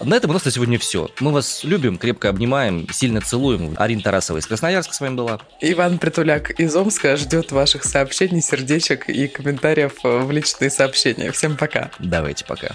На 0.00 0.14
этом 0.14 0.30
у 0.30 0.34
нас 0.34 0.44
на 0.44 0.50
сегодня 0.50 0.78
все. 0.78 1.10
Мы 1.20 1.32
вас 1.32 1.62
любим, 1.64 1.96
крепко 1.96 2.28
обнимаем, 2.28 2.88
сильно 2.92 3.20
целуем. 3.20 3.74
Арина 3.78 4.02
Тарасова 4.02 4.38
из 4.38 4.46
Красноярска 4.46 4.94
с 4.94 5.00
вами 5.00 5.14
была. 5.14 5.40
Иван 5.60 5.98
Притуляк 5.98 6.50
из 6.58 6.74
Омска 6.74 7.16
ждет 7.16 7.52
ваших 7.52 7.84
сообщений, 7.84 8.42
сердечек 8.42 9.08
и 9.08 9.28
комментариев 9.28 9.94
в 10.02 10.30
личные 10.30 10.70
сообщения. 10.70 11.30
Всем 11.30 11.56
пока. 11.56 11.90
Давайте 11.98 12.44
пока. 12.44 12.72